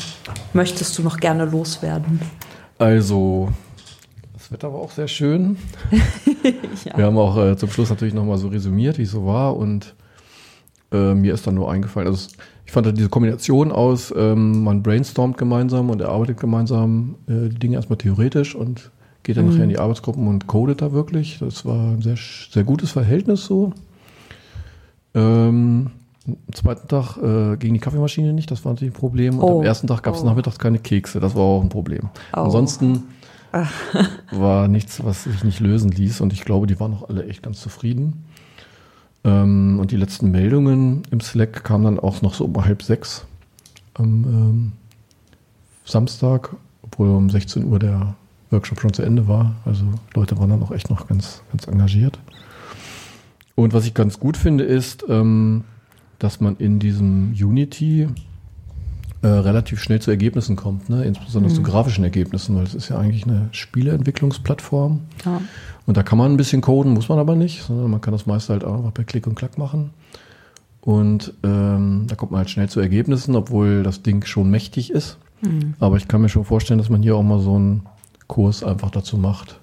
möchtest 0.51 0.97
du 0.97 1.03
noch 1.03 1.17
gerne 1.17 1.45
loswerden. 1.45 2.19
Also, 2.77 3.49
das 4.33 4.51
Wetter 4.51 4.73
war 4.73 4.81
auch 4.81 4.91
sehr 4.91 5.07
schön. 5.07 5.55
ja. 6.83 6.97
Wir 6.97 7.05
haben 7.05 7.17
auch 7.17 7.37
äh, 7.37 7.55
zum 7.55 7.69
Schluss 7.69 7.89
natürlich 7.89 8.13
nochmal 8.13 8.39
so 8.39 8.49
resümiert, 8.49 8.97
wie 8.97 9.03
es 9.03 9.11
so 9.11 9.25
war 9.25 9.55
und 9.55 9.95
äh, 10.91 11.13
mir 11.13 11.33
ist 11.33 11.47
dann 11.47 11.55
nur 11.55 11.71
eingefallen, 11.71 12.07
also 12.07 12.29
ich 12.65 12.71
fand 12.71 12.85
halt 12.85 12.97
diese 12.97 13.09
Kombination 13.09 13.71
aus, 13.71 14.13
ähm, 14.15 14.63
man 14.63 14.83
brainstormt 14.83 15.37
gemeinsam 15.37 15.89
und 15.89 16.01
erarbeitet 16.01 16.39
gemeinsam 16.39 17.15
äh, 17.27 17.49
die 17.49 17.59
Dinge 17.59 17.75
erstmal 17.75 17.97
theoretisch 17.97 18.55
und 18.55 18.91
geht 19.23 19.37
dann 19.37 19.45
mhm. 19.45 19.51
nachher 19.51 19.63
in 19.63 19.69
die 19.69 19.79
Arbeitsgruppen 19.79 20.27
und 20.27 20.47
codet 20.47 20.81
da 20.81 20.91
wirklich. 20.91 21.39
Das 21.39 21.65
war 21.65 21.91
ein 21.91 22.01
sehr, 22.01 22.15
sehr 22.17 22.63
gutes 22.63 22.91
Verhältnis 22.91 23.45
so. 23.45 23.73
Ähm, 25.13 25.91
am 26.27 26.53
zweiten 26.53 26.87
Tag 26.87 27.17
äh, 27.17 27.57
ging 27.57 27.73
die 27.73 27.79
Kaffeemaschine 27.79 28.31
nicht, 28.31 28.51
das 28.51 28.63
war 28.63 28.73
natürlich 28.73 28.93
ein 28.93 28.99
Problem. 28.99 29.39
Und 29.39 29.43
oh. 29.43 29.59
am 29.59 29.65
ersten 29.65 29.87
Tag 29.87 30.03
gab 30.03 30.15
es 30.15 30.21
oh. 30.21 30.25
nachmittags 30.25 30.59
keine 30.59 30.79
Kekse, 30.79 31.19
das 31.19 31.35
war 31.35 31.43
auch 31.43 31.61
ein 31.61 31.69
Problem. 31.69 32.09
Oh. 32.33 32.41
Ansonsten 32.41 33.03
war 34.31 34.67
nichts, 34.67 35.03
was 35.03 35.23
sich 35.23 35.43
nicht 35.43 35.59
lösen 35.59 35.91
ließ 35.91 36.21
und 36.21 36.31
ich 36.31 36.45
glaube, 36.45 36.67
die 36.67 36.79
waren 36.79 36.93
auch 36.93 37.09
alle 37.09 37.25
echt 37.25 37.43
ganz 37.43 37.59
zufrieden. 37.59 38.23
Ähm, 39.23 39.79
und 39.79 39.91
die 39.91 39.97
letzten 39.97 40.31
Meldungen 40.31 41.03
im 41.11 41.21
Slack 41.21 41.63
kamen 41.63 41.83
dann 41.83 41.99
auch 41.99 42.21
noch 42.21 42.33
so 42.33 42.45
um 42.45 42.65
halb 42.65 42.81
sechs 42.83 43.25
am 43.93 44.23
ähm, 44.23 44.71
Samstag, 45.85 46.55
obwohl 46.81 47.09
um 47.09 47.29
16 47.29 47.65
Uhr 47.65 47.79
der 47.79 48.15
Workshop 48.49 48.81
schon 48.81 48.93
zu 48.93 49.01
Ende 49.03 49.27
war. 49.27 49.55
Also 49.65 49.85
Leute 50.13 50.37
waren 50.37 50.49
dann 50.49 50.63
auch 50.63 50.71
echt 50.71 50.89
noch 50.89 51.07
ganz, 51.07 51.41
ganz 51.51 51.67
engagiert. 51.67 52.19
Und 53.55 53.73
was 53.73 53.85
ich 53.85 53.93
ganz 53.93 54.19
gut 54.19 54.37
finde, 54.37 54.63
ist, 54.63 55.05
ähm, 55.07 55.63
dass 56.19 56.39
man 56.39 56.55
in 56.57 56.79
diesem 56.79 57.33
Unity 57.33 58.07
äh, 59.21 59.27
relativ 59.27 59.81
schnell 59.81 60.01
zu 60.01 60.09
Ergebnissen 60.09 60.55
kommt, 60.55 60.89
ne? 60.89 61.03
insbesondere 61.03 61.51
mhm. 61.51 61.55
zu 61.55 61.63
grafischen 61.63 62.03
Ergebnissen, 62.03 62.55
weil 62.55 62.63
es 62.63 62.73
ist 62.73 62.89
ja 62.89 62.97
eigentlich 62.97 63.25
eine 63.25 63.49
Spieleentwicklungsplattform. 63.51 65.01
Ja. 65.25 65.41
Und 65.85 65.97
da 65.97 66.03
kann 66.03 66.17
man 66.17 66.31
ein 66.31 66.37
bisschen 66.37 66.61
coden, 66.61 66.93
muss 66.93 67.09
man 67.09 67.19
aber 67.19 67.35
nicht, 67.35 67.63
sondern 67.63 67.91
man 67.91 68.01
kann 68.01 68.13
das 68.13 68.25
meiste 68.25 68.53
halt 68.53 68.63
auch 68.63 68.93
per 68.93 69.03
Klick 69.03 69.27
und 69.27 69.35
Klack 69.35 69.57
machen. 69.57 69.91
Und 70.81 71.33
ähm, 71.43 72.05
da 72.07 72.15
kommt 72.15 72.31
man 72.31 72.39
halt 72.39 72.49
schnell 72.49 72.69
zu 72.69 72.79
Ergebnissen, 72.79 73.35
obwohl 73.35 73.83
das 73.83 74.01
Ding 74.01 74.25
schon 74.25 74.49
mächtig 74.49 74.89
ist. 74.89 75.17
Mhm. 75.41 75.75
Aber 75.79 75.97
ich 75.97 76.07
kann 76.07 76.21
mir 76.21 76.29
schon 76.29 76.45
vorstellen, 76.45 76.79
dass 76.79 76.89
man 76.89 77.03
hier 77.03 77.15
auch 77.15 77.23
mal 77.23 77.39
so 77.39 77.55
einen 77.55 77.83
Kurs 78.27 78.63
einfach 78.63 78.89
dazu 78.89 79.17
macht, 79.17 79.59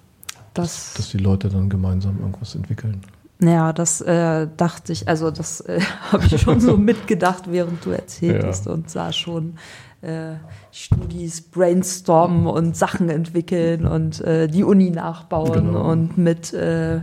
das, 0.54 0.92
dass, 0.92 0.94
dass 0.94 1.08
die 1.10 1.18
Leute 1.18 1.48
dann 1.48 1.68
gemeinsam 1.68 2.18
irgendwas 2.20 2.54
entwickeln. 2.54 3.00
Ja, 3.40 3.72
das 3.72 4.00
äh, 4.00 4.48
dachte 4.56 4.92
ich, 4.92 5.08
also 5.08 5.30
das 5.30 5.60
äh, 5.60 5.80
habe 6.12 6.24
ich 6.26 6.40
schon 6.40 6.60
so 6.60 6.76
mitgedacht, 6.76 7.44
während 7.46 7.84
du 7.84 7.90
erzähltest 7.90 8.66
ja. 8.66 8.72
und 8.72 8.90
sah 8.90 9.12
schon 9.12 9.54
äh, 10.00 10.34
Studis 10.72 11.40
brainstormen 11.42 12.46
und 12.46 12.76
Sachen 12.76 13.08
entwickeln 13.08 13.86
und 13.86 14.20
äh, 14.20 14.48
die 14.48 14.64
Uni 14.64 14.90
nachbauen 14.90 15.52
genau. 15.52 15.90
und 15.90 16.18
mit 16.18 16.52
äh, 16.52 17.00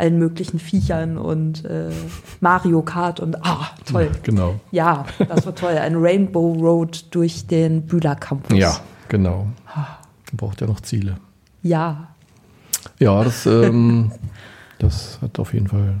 allen 0.00 0.18
möglichen 0.18 0.58
Viechern 0.58 1.18
und 1.18 1.64
äh, 1.64 1.90
Mario 2.40 2.82
Kart 2.82 3.20
und 3.20 3.44
ah, 3.44 3.70
toll. 3.84 4.10
Genau. 4.22 4.58
Ja, 4.70 5.04
das 5.28 5.44
war 5.44 5.54
toll. 5.54 5.76
Ein 5.76 5.96
Rainbow 5.96 6.54
Road 6.54 7.14
durch 7.14 7.46
den 7.46 7.82
Bühler 7.82 8.16
Campus. 8.16 8.56
Ja, 8.56 8.78
genau. 9.08 9.46
Braucht 10.32 10.60
ja 10.62 10.66
noch 10.66 10.80
Ziele. 10.80 11.16
Ja. 11.62 12.08
Ja, 12.98 13.22
das 13.22 13.44
ähm, 13.44 14.10
das 14.82 15.18
hat 15.22 15.38
auf 15.38 15.54
jeden 15.54 15.68
Fall 15.68 16.00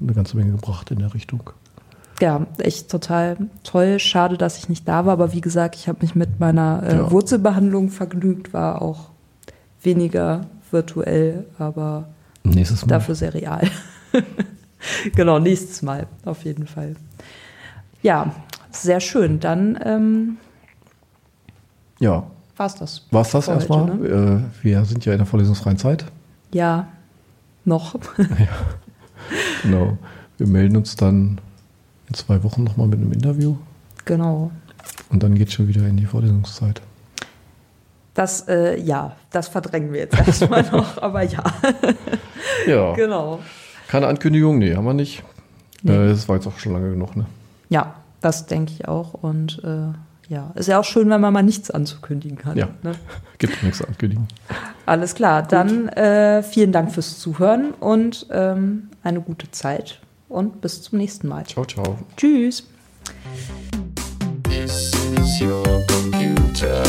eine 0.00 0.12
ganze 0.12 0.36
Menge 0.36 0.52
gebracht 0.52 0.90
in 0.90 0.98
der 0.98 1.14
Richtung. 1.14 1.50
Ja, 2.20 2.46
echt 2.58 2.90
total 2.90 3.36
toll. 3.62 3.98
Schade, 3.98 4.38
dass 4.38 4.56
ich 4.56 4.68
nicht 4.68 4.88
da 4.88 5.04
war, 5.04 5.12
aber 5.12 5.32
wie 5.32 5.42
gesagt, 5.42 5.74
ich 5.76 5.86
habe 5.86 5.98
mich 6.00 6.14
mit 6.14 6.40
meiner 6.40 6.82
äh, 6.82 6.96
ja. 6.96 7.10
Wurzelbehandlung 7.10 7.90
vergnügt, 7.90 8.54
war 8.54 8.80
auch 8.80 9.10
weniger 9.82 10.46
virtuell, 10.70 11.44
aber 11.58 12.08
dafür 12.86 13.14
sehr 13.14 13.34
real. 13.34 13.68
genau, 15.14 15.38
nächstes 15.38 15.82
Mal 15.82 16.06
auf 16.24 16.44
jeden 16.44 16.66
Fall. 16.66 16.96
Ja, 18.02 18.34
sehr 18.70 19.00
schön. 19.00 19.40
Dann 19.40 19.78
ähm, 19.84 20.36
ja. 21.98 22.26
war 22.56 22.66
es 22.66 22.76
das. 22.76 23.06
War 23.10 23.22
es 23.22 23.30
das 23.30 23.48
erstmal? 23.48 23.84
Ne? 23.84 24.08
Äh, 24.62 24.64
wir 24.64 24.84
sind 24.86 25.04
ja 25.04 25.12
in 25.12 25.18
der 25.18 25.26
vorlesungsfreien 25.26 25.76
Zeit. 25.76 26.06
Ja, 26.52 26.88
noch. 27.66 27.94
ja, 28.18 28.48
genau. 29.62 29.98
Wir 30.38 30.46
melden 30.46 30.76
uns 30.76 30.96
dann 30.96 31.40
in 32.08 32.14
zwei 32.14 32.42
Wochen 32.42 32.64
nochmal 32.64 32.86
mit 32.86 33.00
einem 33.00 33.12
Interview. 33.12 33.56
Genau. 34.04 34.50
Und 35.10 35.22
dann 35.22 35.34
geht 35.34 35.48
es 35.48 35.54
schon 35.54 35.68
wieder 35.68 35.86
in 35.86 35.96
die 35.96 36.06
Vorlesungszeit. 36.06 36.80
Das, 38.14 38.48
äh, 38.48 38.80
ja, 38.80 39.14
das 39.30 39.48
verdrängen 39.48 39.92
wir 39.92 40.00
jetzt 40.00 40.18
erstmal 40.18 40.62
noch, 40.72 41.00
aber 41.02 41.22
ja. 41.22 41.44
ja. 42.66 42.94
Genau. 42.94 43.40
Keine 43.88 44.06
Ankündigung? 44.06 44.58
Nee, 44.58 44.74
haben 44.74 44.86
wir 44.86 44.94
nicht. 44.94 45.22
Nee. 45.82 45.92
Äh, 45.92 46.08
das 46.08 46.28
war 46.28 46.36
jetzt 46.36 46.46
auch 46.46 46.58
schon 46.58 46.72
lange 46.72 46.90
genug, 46.90 47.14
ne? 47.16 47.26
Ja, 47.68 47.96
das 48.20 48.46
denke 48.46 48.72
ich 48.72 48.88
auch. 48.88 49.14
Und 49.14 49.62
äh, 49.64 49.92
ja, 50.28 50.52
ist 50.54 50.68
ja 50.68 50.78
auch 50.78 50.84
schön, 50.84 51.08
wenn 51.10 51.20
man 51.20 51.32
mal 51.32 51.42
nichts 51.42 51.70
anzukündigen 51.70 52.44
hat. 52.44 52.56
Ja, 52.56 52.68
ne? 52.82 52.92
gibt 53.38 53.62
nichts 53.62 53.82
ankündigen. 53.82 54.28
Alles 54.84 55.14
klar, 55.14 55.42
Gut. 55.42 55.52
dann 55.52 55.88
äh, 55.88 56.42
vielen 56.42 56.72
Dank 56.72 56.92
fürs 56.92 57.18
Zuhören 57.18 57.72
und 57.72 58.26
ähm, 58.30 58.88
eine 59.02 59.20
gute 59.20 59.50
Zeit 59.50 60.00
und 60.28 60.60
bis 60.60 60.82
zum 60.82 60.98
nächsten 60.98 61.28
Mal. 61.28 61.44
Ciao, 61.46 61.64
ciao. 61.64 61.98
Tschüss. 62.16 62.66
This 64.44 64.92
is 65.18 65.40
your 65.40 65.64
computer. 65.86 66.82